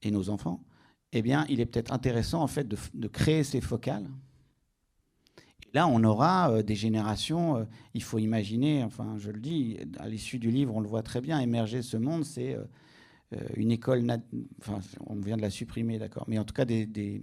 [0.01, 0.64] et nos enfants,
[1.12, 4.09] eh bien, il est peut-être intéressant en fait de, créer ces focales.
[5.74, 7.57] Là, on aura euh, des générations.
[7.57, 7.63] Euh,
[7.93, 11.22] il faut imaginer, enfin, je le dis, à l'issue du livre, on le voit très
[11.22, 14.05] bien, émerger ce monde, c'est euh, une école.
[14.59, 17.22] Enfin, on vient de la supprimer, d'accord, mais en tout cas des,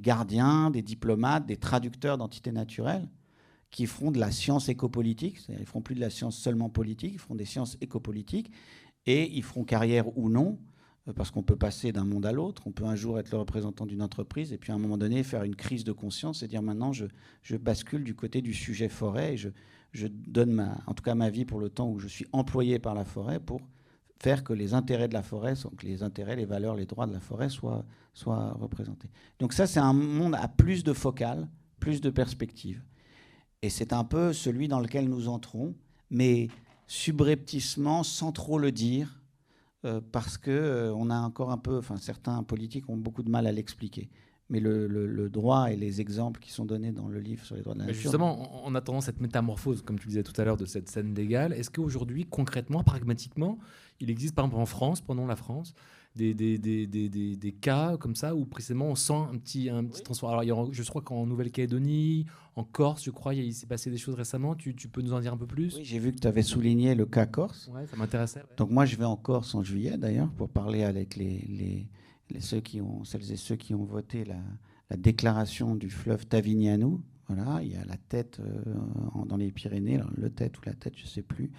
[0.00, 3.08] gardiens, des diplomates, des traducteurs d'entités naturelles
[3.70, 7.12] qui feront de la science écopolitique, ils ne feront plus de la science seulement politique,
[7.14, 8.50] ils feront des sciences écopolitiques,
[9.06, 10.58] et ils feront carrière ou non,
[11.14, 13.86] parce qu'on peut passer d'un monde à l'autre, on peut un jour être le représentant
[13.86, 16.62] d'une entreprise, et puis à un moment donné faire une crise de conscience et dire
[16.62, 17.06] maintenant je,
[17.56, 21.44] bascule du côté du sujet forêt, et je, donne ma, en tout cas ma vie
[21.44, 23.60] pour le temps où je suis employé par la forêt pour
[24.18, 27.12] faire que les intérêts de la forêt, que les intérêts, les valeurs, les droits de
[27.12, 27.84] la forêt soient,
[28.14, 29.08] soient représentés.
[29.38, 31.46] Donc ça, c'est un monde à plus de focales,
[31.80, 32.82] plus de perspectives.
[33.62, 35.74] Et c'est un peu celui dans lequel nous entrons,
[36.10, 36.48] mais
[36.86, 39.15] subrepticement, sans trop le dire,
[39.86, 43.30] euh, parce que euh, on a encore un peu, enfin certains politiques ont beaucoup de
[43.30, 44.10] mal à l'expliquer.
[44.48, 47.74] Mais le, droit et les exemples qui sont donnés dans le livre sur les droits
[47.74, 48.00] de la nature.
[48.00, 51.52] Justement, en attendant cette métamorphose, comme tu disais tout à l'heure, de cette scène légale,
[51.52, 53.58] est-ce qu'aujourd'hui, concrètement, pragmatiquement,
[53.98, 55.74] il existe par exemple en France, pendant la France,
[56.16, 60.02] des, des, des, des, cas comme ça où précisément on sent un petit, un petit
[60.02, 60.30] transfert.
[60.30, 64.54] Alors, je crois qu'en Nouvelle-Calédonie, en Corse, je crois, il s'est passé des choses récemment.
[64.54, 65.76] Tu, tu, peux nous en dire un peu plus?
[65.76, 67.70] Oui, j'ai vu que tu avais souligné le cas Corse.
[67.74, 68.42] Ouais, ça m'intéressait.
[68.56, 71.86] Donc, moi, je vais en Corse en juillet d'ailleurs pour parler avec les,
[72.30, 74.40] les, ceux qui ont, celles et ceux qui ont voté la,
[74.90, 77.02] la déclaration du fleuve Tavignano.
[77.28, 80.96] Voilà, il y a la tête euh, dans les Pyrénées, le tête ou la tête,
[80.96, 81.50] je ne sais plus,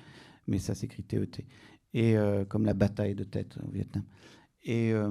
[0.47, 1.39] mais ça s'écrit TET.
[1.39, 1.43] E
[1.93, 4.03] et euh, comme la bataille de tête au Vietnam.
[4.67, 5.09] Et euh,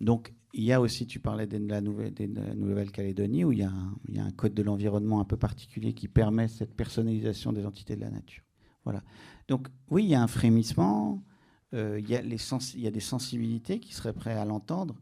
[0.00, 4.30] donc, il y a aussi, tu parlais de la Nouvelle-Calédonie, où il y, a un,
[4.32, 8.42] code de l'environnement un peu particulier qui permet cette personnalisation des entités de la nature.
[8.84, 9.02] Voilà.
[9.46, 11.22] Donc, oui, il y a un frémissement,
[11.74, 12.16] euh, il, y
[12.86, 14.96] a des sensibilités qui seraient prêts à l'entendre.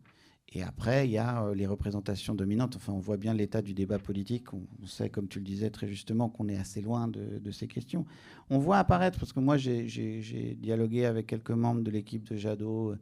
[0.52, 2.76] Et après, il y a euh, les représentations dominantes.
[2.76, 4.52] Enfin, on voit bien l'état du débat politique.
[4.52, 8.04] On, sait, comme tu le disais très justement, qu'on est assez loin de, ces questions.
[8.50, 12.94] On voit apparaître, parce que moi, j'ai dialogué avec quelques membres de l'équipe de Jadot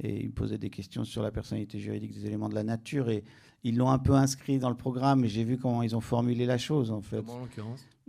[0.00, 3.24] et ils posaient des questions sur la personnalité juridique des éléments de la nature et
[3.64, 6.46] ils l'ont un peu inscrit dans le programme et j'ai vu comment ils ont formulé
[6.46, 7.22] la chose en fait.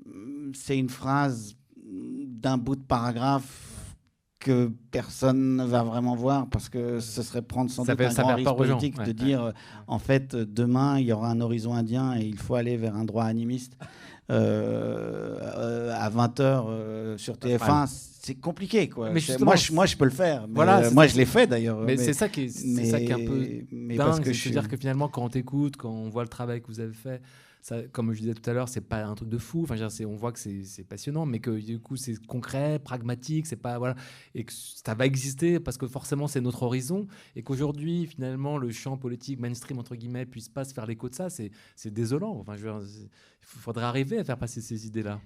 [0.05, 3.95] Mm, c'est une phrase d'un bout de paragraphe
[4.39, 8.35] que personne ne va vraiment voir parce que ce serait prendre sans doute un grand
[8.35, 9.53] risque politique de dire
[9.87, 13.05] en fait demain il y aura un horizon indien et il faut aller vers un
[13.05, 13.77] droit animiste.
[14.29, 17.87] Euh, à 20h sur TF1,
[18.21, 18.89] c'est compliqué.
[18.89, 19.11] Quoi.
[19.11, 20.47] Mais moi, je, moi, je peux le faire.
[20.49, 21.79] voilà, moi, je l'ai fait d'ailleurs.
[21.79, 24.07] Mais, c'est ça, qui est, ça qui est un peu mais dingue.
[24.07, 26.61] Parce que je veux dire que finalement, quand on t'écoute, quand on voit le travail
[26.61, 27.21] que vous avez fait,
[27.91, 29.63] comme je disais tout à l'heure, c'est pas un truc de fou.
[29.63, 29.75] Enfin,
[30.05, 33.95] on voit que c'est passionnant, mais que du coup, c'est concret, pragmatique, c'est pas voilà,
[34.35, 38.71] et que ça va exister parce que forcément, c'est notre horizon, et qu'aujourd'hui, finalement, le
[38.71, 41.51] champ politique mainstream entre guillemets puisse pas se faire l'écho de ça, c'est
[41.93, 42.37] désolant.
[42.39, 42.55] Enfin,
[43.55, 45.19] il faudrait arriver à faire passer ces idées-là.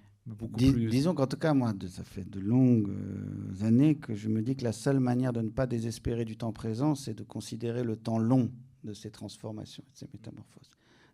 [0.57, 4.55] Disons qu'en tout cas, moi, ça fait de longues euh, années que je me dis
[4.55, 7.95] que la seule manière de ne pas désespérer du temps présent, c'est de considérer le
[7.95, 8.51] temps long
[8.83, 10.69] de ces transformations, de ces métamorphoses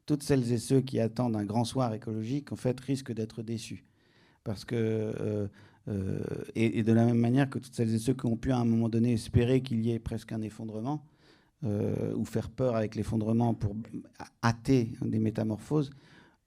[0.07, 3.83] toutes celles et ceux qui attendent un grand soir écologique, en fait, risquent d'être déçus.
[4.45, 5.47] Parce que, euh,
[5.89, 6.19] euh,
[6.55, 8.63] et, de la même manière que toutes celles et ceux qui ont pu à un
[8.63, 11.03] moment donné espérer qu'il y ait presque un effondrement,
[11.63, 13.75] ou faire peur avec l'effondrement pour
[14.43, 15.89] hâter des métamorphoses,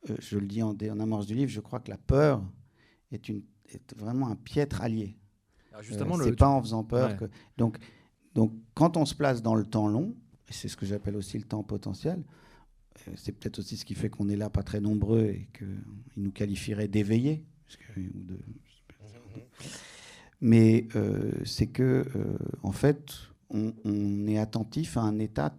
[0.05, 2.43] je le dis en, en, amorce du livre, je crois que la peur
[3.13, 5.17] est, une, est vraiment un piètre allié.
[5.81, 7.27] justement, c'est pas en faisant peur que.
[7.57, 7.79] Donc,
[8.35, 10.15] donc, quand on se place dans le temps long,
[10.49, 12.23] et c'est ce que j'appelle aussi le temps potentiel,
[13.09, 15.83] euh, c'est peut-être aussi ce qui fait qu'on est là pas très nombreux et qu'ils
[16.17, 17.45] nous qualifieraient d'éveillés.
[20.41, 23.13] Mais euh, c'est que, euh, en fait,
[23.51, 25.55] on, est attentif à un état,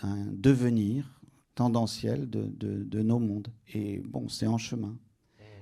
[0.00, 1.15] à un devenir
[1.56, 3.48] tendanciel de, de, nos mondes.
[3.74, 4.96] Et bon, c'est en chemin.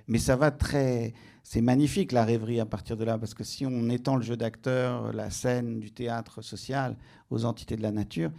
[0.06, 1.14] Mais ça va très.
[1.42, 4.36] C'est magnifique la rêverie à partir de là, parce que si on étend le jeu
[4.36, 6.96] d'acteur, la scène, du théâtre social
[7.30, 8.30] aux entités de la nature,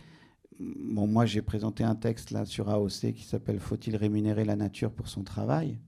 [0.60, 4.92] bon, moi j'ai présenté un texte là sur AOC qui s'appelle Faut-il rémunérer la nature
[4.92, 5.80] pour son travail?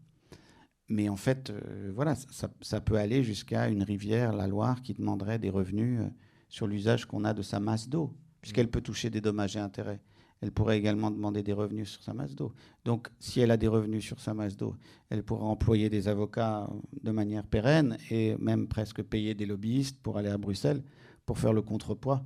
[0.89, 2.15] Mais en fait, euh, voilà,
[2.61, 6.07] ça, peut aller jusqu'à une rivière, la Loire, qui demanderait des revenus euh,
[6.49, 9.99] sur l'usage qu'on a de sa masse d'eau, puisqu'elle peut toucher des dommages et intérêts.
[10.41, 12.53] Elle pourrait également demander des revenus sur sa masse d'eau.
[12.85, 14.75] Donc, si elle a des revenus sur sa masse d'eau,
[15.09, 16.69] elle pourra employer des avocats
[17.01, 20.83] de manière pérenne et même presque payer des lobbyistes pour aller à Bruxelles
[21.25, 22.23] pour faire le contrepoids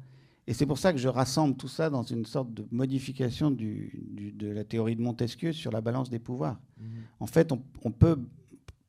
[0.48, 4.48] et c'est pour ça que je rassemble tout ça dans une sorte de modification de
[4.48, 6.60] la théorie de Montesquieu sur la balance des pouvoirs.
[6.78, 6.88] Mhm.
[7.20, 8.20] En fait, on, peut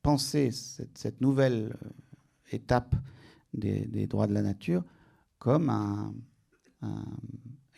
[0.01, 1.89] penser cette, nouvelle euh,
[2.51, 2.95] étape
[3.53, 4.83] des, droits de la nature
[5.37, 5.71] comme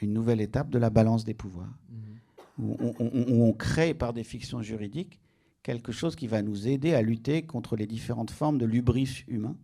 [0.01, 2.69] une nouvelle étape de la balance des pouvoirs, mhm.
[2.69, 5.19] où, on, crée par des fictions juridiques
[5.63, 9.57] quelque chose qui va nous aider à lutter contre les différentes formes de l'ubris humain,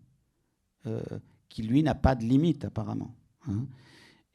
[0.88, 1.02] euh,
[1.48, 3.14] qui lui n'a pas de limite apparemment.
[3.48, 3.66] Hein.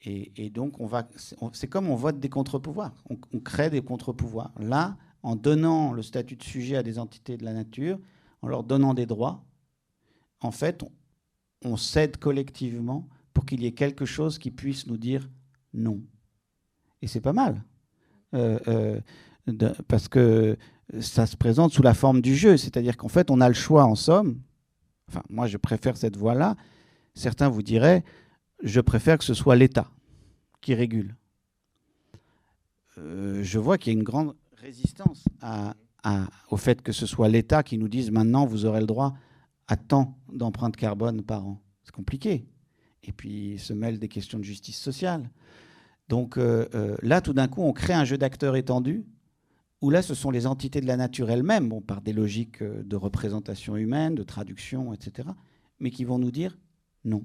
[0.09, 1.09] Et, donc, on va,
[1.53, 2.95] c'est comme on vote des contre-pouvoirs.
[3.11, 4.53] On, crée des contre-pouvoirs.
[4.61, 7.99] Là, en donnant le statut de sujet à des entités de la nature,
[8.41, 9.45] en leur donnant des droits,
[10.41, 10.85] en fait,
[11.65, 15.29] on, cède collectivement pour qu'il y ait quelque chose qui puisse nous dire
[15.77, 16.01] non.
[17.03, 17.63] Et c'est pas mal.
[18.35, 19.01] Euh, euh,
[19.87, 20.57] parce que
[21.01, 22.57] ça se présente sous la forme du jeu.
[22.57, 24.41] C'est-à-dire qu'en fait, on a le choix en somme.
[25.09, 26.57] Enfin, moi, je préfère cette voie-là.
[27.15, 28.05] Certains vous diraient,
[28.63, 29.91] je préfère que ce soit l'État
[30.61, 31.17] qui régule.
[32.99, 35.25] Euh, je vois qu'il y a une grande résistance
[36.51, 39.15] au fait que ce soit l'État qui nous dise maintenant vous aurez le droit
[39.69, 41.61] à tant d'empreintes carbone par an.
[41.85, 42.47] C'est compliqué.
[43.03, 45.31] Et puis se mêlent des questions de justice sociale.
[46.09, 49.07] Donc euh, euh, là, tout d'un coup, on crée un jeu d'acteurs étendu
[49.83, 53.77] où là, ce sont les entités de la nature elles-mêmes, par des logiques de représentation
[53.77, 55.29] humaine, de traduction, etc.,
[55.81, 56.59] mais qui vont nous dire
[57.05, 57.25] non.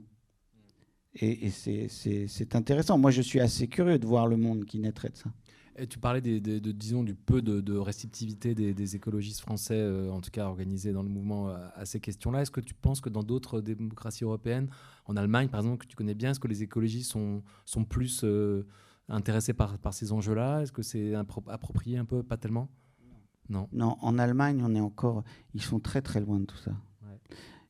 [1.15, 2.97] Et, c'est intéressant.
[2.97, 5.31] Moi, je suis assez curieux de voir le monde qui naîtrait de ça.
[5.77, 10.31] Et tu parlais de, disons, du peu de, réceptivité des, écologistes français, euh, en tout
[10.31, 12.41] cas organisés dans le mouvement euh, à ces questions-là.
[12.41, 14.69] Est-ce que tu penses que dans d'autres démocraties européennes,
[15.05, 18.21] en Allemagne par exemple, que tu connais bien, est-ce que les écologistes sont, sont plus
[18.23, 18.67] euh,
[19.07, 20.61] intéressés par, par ces enjeux-là?
[20.61, 22.69] Est-ce que c'est approprié un peu Pas tellement?
[23.49, 23.67] Non.
[23.71, 25.23] Non, en Allemagne, on est encore.
[25.53, 26.71] Ils sont très très loin de tout ça.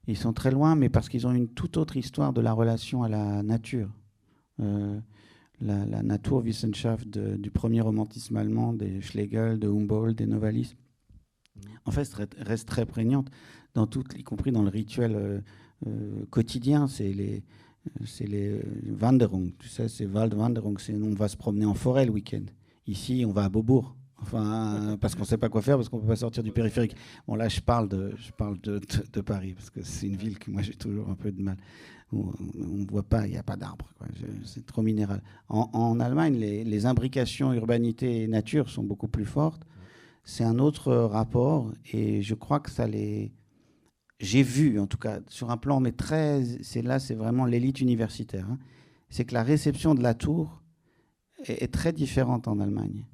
[0.08, 3.04] Ils sont très loin, mais parce qu'ils ont une toute autre histoire de la relation
[3.04, 3.90] à la nature.
[4.60, 5.00] Euh,
[5.62, 10.76] la, la Naturwissenschaft du premier romantisme allemand, des Schlegel, de Humboldt, des Novalis,
[11.56, 11.60] mmh.
[11.86, 12.10] en fait,
[12.40, 13.30] reste très prégnante,
[13.74, 15.42] dans tout, y compris dans le rituel euh,
[15.88, 16.88] euh, quotidien.
[16.88, 17.44] C'est les,
[18.06, 18.60] c'est les
[19.00, 22.44] Wanderung, tu sais, c'est Waldwanderung, c'est on va se promener en forêt le week-end.
[22.88, 23.96] Ici, on va à Beaubourg.
[24.24, 26.52] Enfin, parce qu'on ne sait pas quoi faire, parce qu'on ne peut pas sortir du
[26.52, 26.96] périphérique.
[27.28, 28.80] Bon, là, je parle de, je parle de,
[29.12, 31.58] de, Paris, parce que c'est une ville que moi j'ai toujours un peu de mal.
[32.14, 33.90] On ne voit pas, il n'y a pas d'arbres,
[34.44, 35.22] c'est trop minéral.
[35.50, 39.64] En, Allemagne, les, les, imbrications urbanité et nature sont beaucoup plus fortes.
[40.24, 43.32] C'est un autre rapport, et je crois que ça les.
[44.20, 46.44] J'ai vu, en tout cas, sur un plan, mais très.
[46.62, 48.48] C'est là, c'est vraiment l'élite universitaire.
[48.50, 48.60] Hein.
[49.10, 50.62] c'est que la réception de la tour
[51.46, 53.06] est, est, très différente en Allemagne.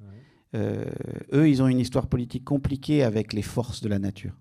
[0.54, 4.34] eux, ils ont une histoire politique compliquée avec les forces de la nature.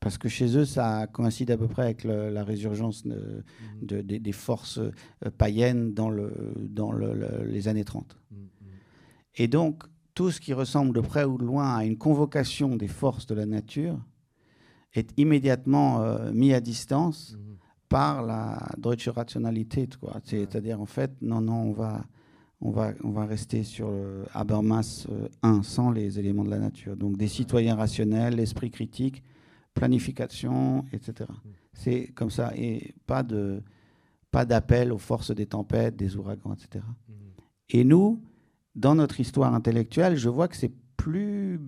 [0.00, 3.44] Parce que chez eux, ça coïncide à peu près avec la résurgence de,
[3.82, 4.02] mmh.
[4.02, 4.80] des forces
[5.38, 8.16] païennes dans, le, dans les années 30.
[8.30, 8.46] Mmh, mmh.
[9.36, 9.82] Et donc,
[10.14, 13.34] tout ce qui ressemble de près ou de loin à une convocation des forces de
[13.34, 13.98] la nature
[14.94, 17.36] est immédiatement mis à distance
[17.88, 19.98] par la Deutsche Rationalität.
[20.24, 22.04] C'est-à-dire, en fait, non, non, on va,
[22.60, 25.06] on va, on va rester sur le Habermas
[25.42, 26.96] 1 sans les éléments de la nature.
[26.96, 29.22] Donc, des citoyens rationnels, l'esprit critique
[29.78, 31.30] planification, etc.
[31.30, 31.48] Mm.
[31.72, 32.52] C'est comme ça.
[32.56, 33.62] Et pas de
[34.30, 36.84] pas d'appel aux forces des tempêtes, des ouragans, etc.
[37.08, 37.12] Mm.
[37.70, 38.22] Et nous,
[38.74, 41.60] dans notre histoire intellectuelle, je vois que c'est plus,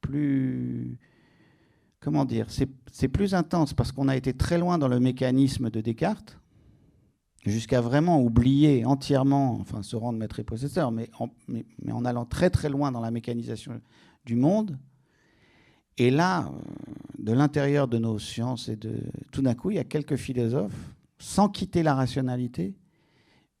[0.00, 0.98] plus,
[2.00, 5.80] comment dire, c'est plus intense parce qu'on a été très loin dans le mécanisme de
[5.80, 6.38] Descartes,
[7.44, 11.10] jusqu'à vraiment oublier entièrement, enfin se rendre maître et possesseur, mais
[11.48, 13.80] mais, mais en allant très très loin dans la mécanisation
[14.24, 14.78] du monde,
[15.98, 16.50] et là, euh,
[17.18, 19.00] de l'intérieur de nos sciences, et de,
[19.32, 22.74] tout d'un coup, il y a quelques philosophes, sans quitter la rationalité,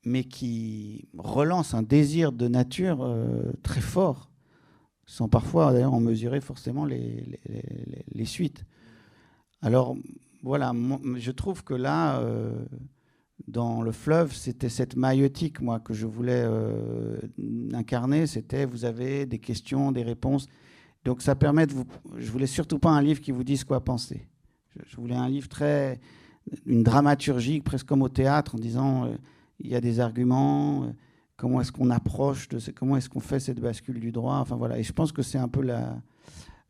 [0.04, 4.30] mais qui relancent un désir de nature euh, très fort,
[5.06, 7.40] sans parfois en mesurer forcément les,
[8.12, 8.64] les, suites.
[9.62, 9.96] Alors
[10.42, 10.72] voilà,
[11.16, 12.52] je trouve que là, euh,
[13.48, 16.44] dans le fleuve, c'était cette maïotique, moi, que je voulais
[17.72, 18.26] incarner.
[18.26, 20.48] C'était, vous avez des questions, des réponses.
[21.06, 21.84] Donc ça permet de vous.
[22.18, 24.26] Je voulais surtout pas un livre qui vous dise quoi penser.
[24.88, 26.00] Je, voulais un livre très.
[26.66, 29.14] une dramaturgie, presque comme au théâtre, en disant euh,
[29.60, 30.88] il y a des arguments, euh,
[31.36, 34.38] comment est-ce qu'on approche, de comment est-ce qu'on fait cette bascule du droit.
[34.38, 34.80] Enfin voilà.
[34.80, 35.96] Et je pense que c'est un peu la,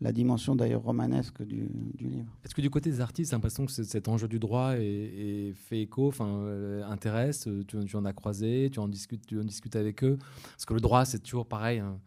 [0.02, 2.30] la dimension d'ailleurs romanesque du, livre.
[2.44, 5.80] Est-ce que du côté des artistes, j'ai l'impression que cet enjeu du droit est, fait
[5.80, 9.76] écho, enfin euh, intéresse tu, tu, en as croisé, tu en discutes, tu en discutes
[9.76, 10.18] avec eux?
[10.50, 11.78] Parce que le droit, c'est toujours pareil.
[11.78, 11.98] Hein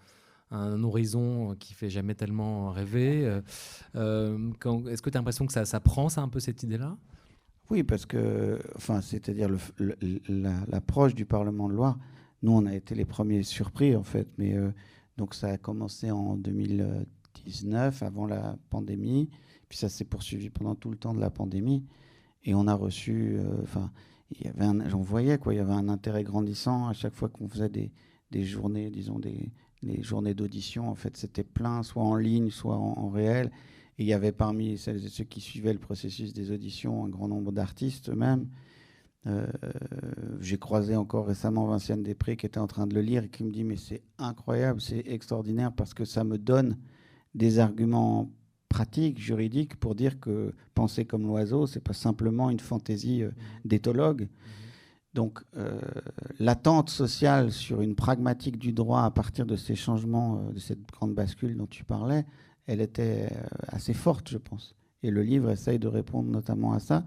[0.51, 3.25] un horizon qui fait jamais tellement rêver.
[3.25, 3.41] Euh,
[3.95, 6.97] euh, est-ce que tu as l'impression que ça, ça, prend ça un peu cette idée-là?
[7.69, 9.49] Oui, parce que, enfin, c'est-à-dire
[10.27, 11.99] l'approche du Parlement de Loire.
[12.41, 14.71] Nous, on a été les premiers surpris en fait, mais euh,
[15.17, 19.29] donc ça a commencé en 2019, avant la pandémie,
[19.67, 21.85] puis ça s'est poursuivi pendant tout le temps de la pandémie,
[22.43, 23.91] et on a reçu, enfin,
[24.31, 27.27] il y avait, j'en voyais quoi, il y avait un intérêt grandissant à chaque fois
[27.27, 27.91] qu'on faisait des,
[28.31, 32.75] des journées, disons des, les journées d'audition, en fait, c'était plein, soit en ligne, soit
[32.75, 33.51] en, réel.
[33.97, 37.09] Et il y avait parmi celles et ceux qui suivaient le processus des auditions un
[37.09, 38.47] grand nombre d'artistes eux-mêmes.
[39.27, 39.45] Euh,
[40.39, 43.43] j'ai croisé encore récemment Vinciane Després qui était en train de le lire et qui
[43.43, 46.77] me dit mais c'est incroyable, c'est extraordinaire parce que ça me donne
[47.35, 48.31] des arguments
[48.69, 53.31] pratiques, juridiques pour dire que penser comme l'oiseau, c'est pas simplement une fantaisie euh,
[53.65, 54.23] d'éthologue.
[54.23, 54.27] Mmh.
[55.13, 55.79] Donc euh,
[56.39, 60.85] l'attente sociale sur une pragmatique du droit à partir de ces changements, euh, de cette
[60.91, 62.25] grande bascule dont tu parlais,
[62.67, 64.75] elle était euh, assez forte, je pense.
[65.01, 67.05] Et le livre essaye de répondre notamment à ça.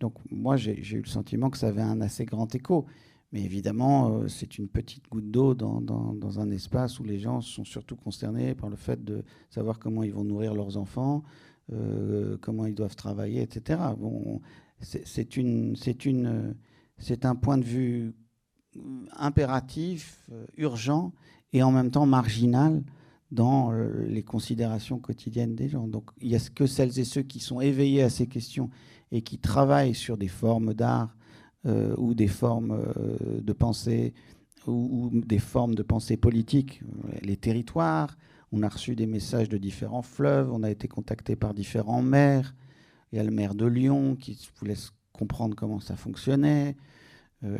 [0.00, 2.86] Donc moi, j'ai eu le sentiment que ça avait un assez grand écho.
[3.32, 7.96] Mais évidemment, c'est une petite goutte d'eau dans, un espace où les gens sont surtout
[7.96, 11.24] concernés par le fait de savoir comment ils vont nourrir leurs enfants,
[12.40, 13.80] comment ils doivent travailler, etc.
[13.98, 14.40] Bon,
[14.78, 15.74] c'est une...
[16.98, 18.14] C'est un point de vue
[18.76, 18.80] euh,
[19.16, 21.12] impératif, euh, urgent
[21.52, 22.82] et en même temps marginal
[23.30, 25.88] dans euh, les considérations quotidiennes des gens.
[25.88, 28.70] Donc il y a que celles et ceux qui sont éveillés à ces questions
[29.12, 31.16] et qui travaillent sur des formes d'art
[31.96, 32.92] ou des formes
[33.40, 34.12] de pensée
[34.66, 36.82] ou, des formes de pensée politique,
[37.22, 38.18] les territoires.
[38.52, 42.54] On a reçu des messages de différents fleuves, on a été contacté par différents maires.
[43.12, 44.74] Il y a le maire de Lyon qui voulait
[45.14, 46.76] comprendre comment ça fonctionnait.
[47.44, 47.56] Euh,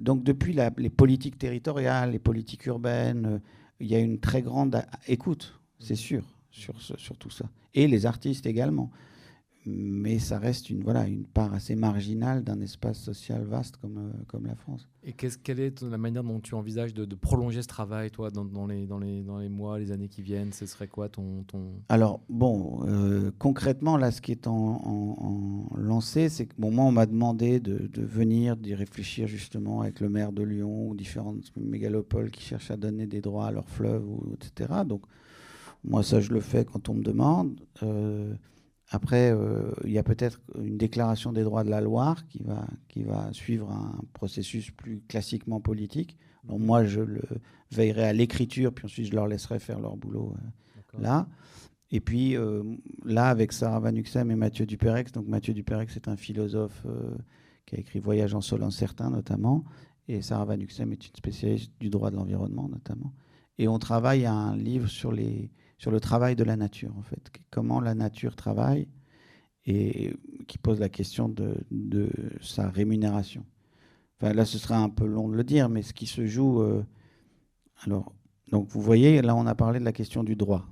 [0.00, 3.38] donc depuis les politiques territoriales, les politiques urbaines, euh,
[3.80, 7.46] il y a une très grande écoute, c'est sûr, sur, sur tout ça.
[7.74, 8.90] Et les artistes également
[9.66, 14.24] mais ça reste une, voilà, une part assez marginale d'un espace social vaste comme, euh,
[14.26, 14.88] comme la France.
[15.02, 18.66] Et quelle est la manière dont tu envisages de, prolonger ce travail, toi, dans, dans,
[18.66, 20.52] les, dans, les, dans les mois, les années qui viennent?
[20.52, 21.44] Ce serait quoi ton...
[21.44, 21.72] ton...
[21.88, 26.92] Alors, bon, euh, concrètement, là, ce qui est en, lancé, c'est que bon, moi, on
[26.92, 31.52] m'a demandé de, de venir, d'y réfléchir justement avec le maire de Lyon ou différentes
[31.56, 34.82] mégalopoles qui cherchent à donner des droits à leurs fleuves, ou, etc.
[34.86, 35.02] Donc,
[35.84, 37.60] moi, ça, je le fais quand on me demande.
[37.82, 38.34] Euh,
[38.90, 42.66] après, euh, il y a peut-être une déclaration des droits de la Loire qui va,
[42.88, 46.16] qui va suivre un processus plus classiquement politique.
[46.44, 47.22] Moi, je le
[47.70, 51.28] veillerai à l'écriture, puis ensuite je leur laisserai faire leur boulot euh, là.
[51.90, 52.62] Et puis euh,
[53.04, 56.86] là, avec Sarah Van Uxem et Mathieu Duperex, donc Mathieu Duperex est un philosophe
[57.66, 59.64] qui a écrit Voyage en sol incertain notamment,
[60.06, 63.12] et Sarah Van Uxem est une spécialiste du droit de l'environnement notamment.
[63.58, 67.30] Et on travaille un livre sur, les, sur le travail de la nature, en fait.
[67.50, 68.88] Comment la nature travaille
[69.64, 70.14] et
[70.46, 72.10] qui pose la question de,
[72.40, 73.44] sa rémunération.
[74.16, 76.62] Enfin, là, ce sera un peu long de le dire, mais ce qui se joue.
[76.62, 76.82] Euh,
[77.84, 78.12] alors,
[78.50, 80.66] donc, vous voyez, là, on a parlé de la question du droit.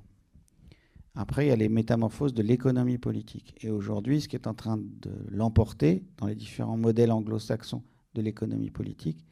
[1.13, 3.55] Après, il y a les métamorphoses de l'économie politique.
[3.61, 7.83] Et aujourd'hui, ce qui est en train de l'emporter dans les différents modèles anglo-saxons
[8.15, 9.25] de l'économie politique,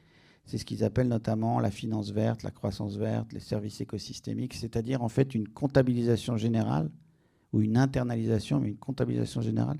[0.45, 5.01] c'est ce qu'ils appellent notamment la finance verte, la croissance verte, les services écosystémiques, c'est-à-dire
[5.01, 6.89] en fait une comptabilisation générale,
[7.55, 9.79] ou une internalisation, mais une comptabilisation générale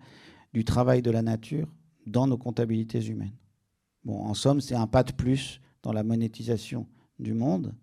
[0.54, 1.68] du travail de la nature
[2.08, 3.36] dans nos comptabilités humaines.
[4.08, 6.88] En somme, c'est un pas de plus dans la monétisation
[7.20, 7.76] du monde,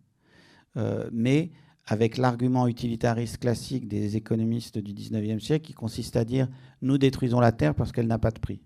[0.79, 1.51] euh, mais
[1.85, 6.49] avec l'argument utilitariste classique des économistes du 19e siècle qui consiste à dire
[6.81, 8.63] nous détruisons la Terre parce qu'elle n'a pas de prix,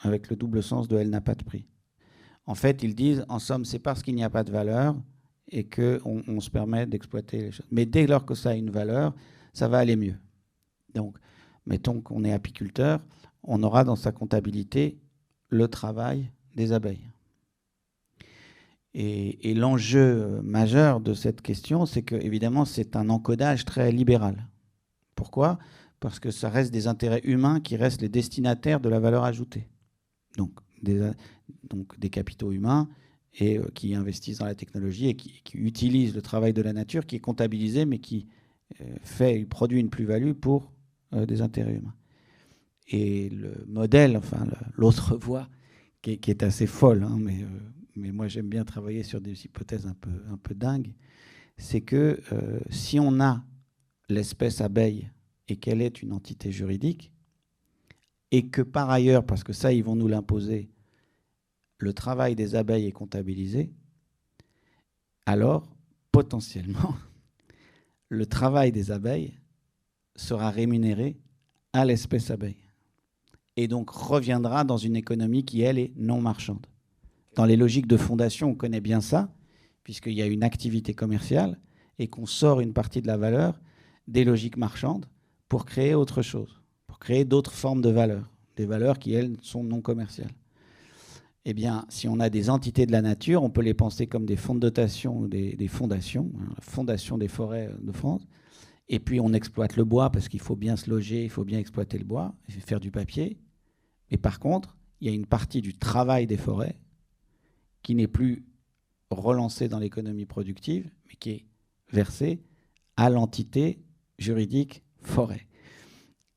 [0.00, 1.64] avec le double sens de elle n'a pas de prix.
[2.48, 4.96] En fait, ils disent, en somme, c'est parce qu'il n'y a pas de valeur
[5.48, 7.66] et qu'on on se permet d'exploiter les choses.
[7.70, 9.14] Mais dès lors que ça a une valeur,
[9.52, 10.16] ça va aller mieux.
[10.94, 11.18] Donc,
[11.66, 13.00] mettons qu'on est apiculteur,
[13.42, 14.98] on aura dans sa comptabilité
[15.50, 17.10] le travail des abeilles.
[18.94, 24.48] Et, l'enjeu majeur de cette question, c'est que, évidemment, c'est un encodage très libéral.
[25.14, 25.58] Pourquoi?
[26.00, 29.68] Parce que ça reste des intérêts humains qui restent les destinataires de la valeur ajoutée.
[30.38, 31.10] Donc, des,
[31.68, 32.88] donc des capitaux humains
[33.34, 37.06] et euh, qui investissent dans la technologie et qui, utilisent le travail de la nature
[37.06, 38.26] qui est comptabilisé mais qui
[38.80, 40.72] euh, fait, produit une plus-value pour
[41.14, 41.94] euh, des intérêts humains.
[42.88, 45.48] Et le modèle, enfin l'autre voie,
[46.00, 47.44] qui est, assez folle, hein, mais,
[47.96, 50.94] mais moi j'aime bien travailler sur des hypothèses un peu, un peu dingues,
[51.58, 52.22] c'est que
[52.70, 53.44] si on a
[54.08, 55.10] l'espèce abeille
[55.48, 57.12] et qu'elle est une entité juridique,
[58.30, 60.70] et que par ailleurs, parce que ça ils vont nous l'imposer,
[61.78, 63.72] le travail des abeilles est comptabilisé,
[65.26, 65.76] alors
[66.12, 66.94] potentiellement,
[68.08, 69.38] le travail des abeilles
[70.16, 71.18] sera rémunéré
[71.72, 72.68] à l'espèce abeille.
[73.56, 76.66] Et donc reviendra dans une économie qui, elle, est non marchande.
[77.34, 79.32] Dans les logiques de fondation, on connaît bien ça,
[79.84, 81.58] puisqu'il y a une activité commerciale
[81.98, 83.60] et qu'on sort une partie de la valeur
[84.06, 85.06] des logiques marchandes
[85.48, 86.62] pour créer autre chose,
[87.00, 90.32] créer d'autres formes de valeurs, des valeurs qui, elles, sont non commerciales
[91.50, 94.26] eh bien, si on a des entités de la nature, on peut les penser comme
[94.26, 98.26] des fonds de dotation ou des, fondations, hein, la Fondation des forêts de France.
[98.90, 101.58] Et puis on exploite le bois parce qu'il faut bien se loger, il faut bien
[101.58, 103.38] exploiter le bois, faire du papier.
[104.10, 106.78] Mais par contre, il y a une partie du travail des forêts
[107.82, 108.44] qui n'est plus
[109.08, 111.46] relancée dans l'économie productive, mais qui est
[111.90, 112.42] versée
[112.98, 113.80] à l'entité
[114.18, 115.47] juridique forêt.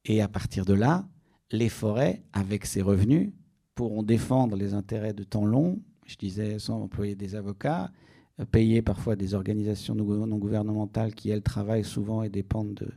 [0.06, 1.08] Et à partir de là,
[1.52, 3.32] les forêts, avec ces revenus,
[3.76, 7.92] pourront défendre les intérêts de temps long, je disais sans employer des avocats,
[8.40, 12.88] euh, payer parfois des organisations non gouvernementales qui, elles, travaillent souvent et dépendent de...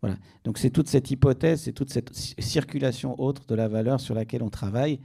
[0.00, 0.16] Voilà.
[0.44, 4.42] Donc c'est toute cette hypothèse, c'est toute cette circulation autre de la valeur sur laquelle
[4.42, 4.98] on travaille,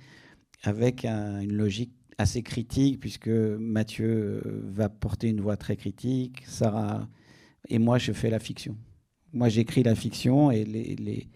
[0.64, 7.08] avec une logique assez critique, puisque Mathieu euh, va porter une voix très critique, Sarah
[7.70, 8.76] et moi je fais la fiction.
[9.34, 11.28] Moi j'écris la fiction et les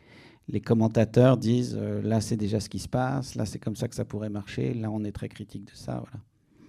[0.51, 3.87] les commentateurs disent euh, là c'est déjà ce qui se passe, là c'est comme ça
[3.87, 5.93] que ça pourrait marcher, là on est très critique de ça.
[5.93, 6.23] Voilà.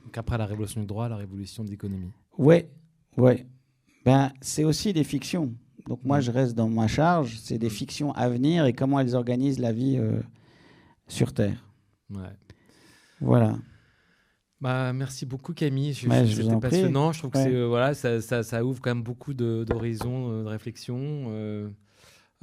[0.04, 2.12] Donc après la révolution du droit, la révolution de l'économie.
[2.38, 2.70] Ouais,
[3.16, 3.46] ouais.
[4.04, 5.52] Ben, c'est aussi des fictions.
[5.88, 6.22] Donc moi mm.
[6.22, 9.72] je reste dans ma charge, c'est des fictions à venir et comment elles organisent la
[9.72, 10.20] vie euh,
[11.08, 11.66] sur Terre.
[12.10, 12.20] Ouais.
[13.20, 13.56] Voilà.
[14.60, 17.10] Bah, merci beaucoup Camille, c'était passionnant.
[17.10, 21.72] Je trouve que euh, voilà, ça, ça, ça, ouvre quand même beaucoup d'horizons, de, réflexion.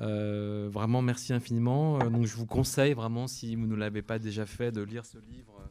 [0.01, 1.99] Euh, vraiment, merci infiniment.
[1.99, 5.05] Euh, donc, je vous conseille vraiment, si vous ne l'avez pas déjà fait, de lire
[5.05, 5.67] ce livre euh,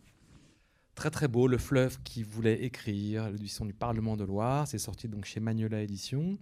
[0.95, 4.67] très très beau, Le fleuve qui voulait écrire, l'édition du Parlement de Loire.
[4.67, 6.39] C'est sorti donc chez Magnola Édition.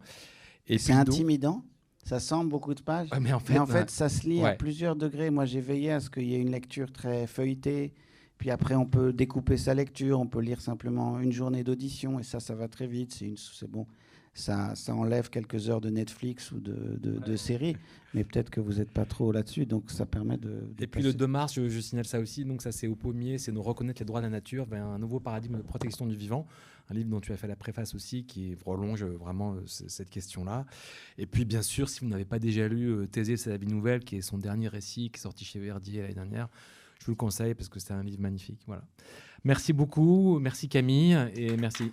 [0.66, 1.64] Et c'est intimidant.
[2.04, 3.08] Ça semble beaucoup de pages.
[3.20, 5.30] mais en fait, en fait ça se lit à plusieurs degrés.
[5.30, 7.92] Moi, j'ai veillé à ce qu'il y ait une lecture très feuilletée.
[8.38, 10.20] Puis après, on peut découper sa lecture.
[10.20, 12.18] On peut lire simplement une journée d'audition.
[12.18, 13.12] Et ça, ça va très vite.
[13.36, 13.86] C'est bon
[14.38, 17.76] ça, enlève quelques heures de Netflix ou de, de, séries,
[18.14, 20.62] mais peut-être que vous n'êtes pas trop là-dessus, donc ça permet de.
[20.78, 23.52] Et puis le 2 mars, je, signale ça aussi, donc ça c'est au pommier, c'est
[23.52, 26.46] nous reconnaître les droits de la nature vers un nouveau paradigme de protection du vivant,
[26.90, 30.66] un livre dont tu as fait la préface aussi, qui prolonge vraiment euh, cette question-là.
[31.18, 33.66] Et puis bien sûr, si vous n'avez pas déjà lu euh, Thésée, c'est la vie
[33.66, 36.48] nouvelle, qui est son dernier récit, qui est sorti chez Verdier l'année dernière,
[37.00, 38.60] je vous le conseille parce que c'est un livre magnifique.
[38.66, 38.82] Voilà.
[39.44, 41.92] Merci beaucoup, merci Camille, et merci.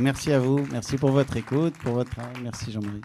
[0.00, 0.66] Merci à vous.
[0.70, 2.34] Merci pour votre écoute, pour votre travail.
[2.42, 3.00] Merci Jean-Marie.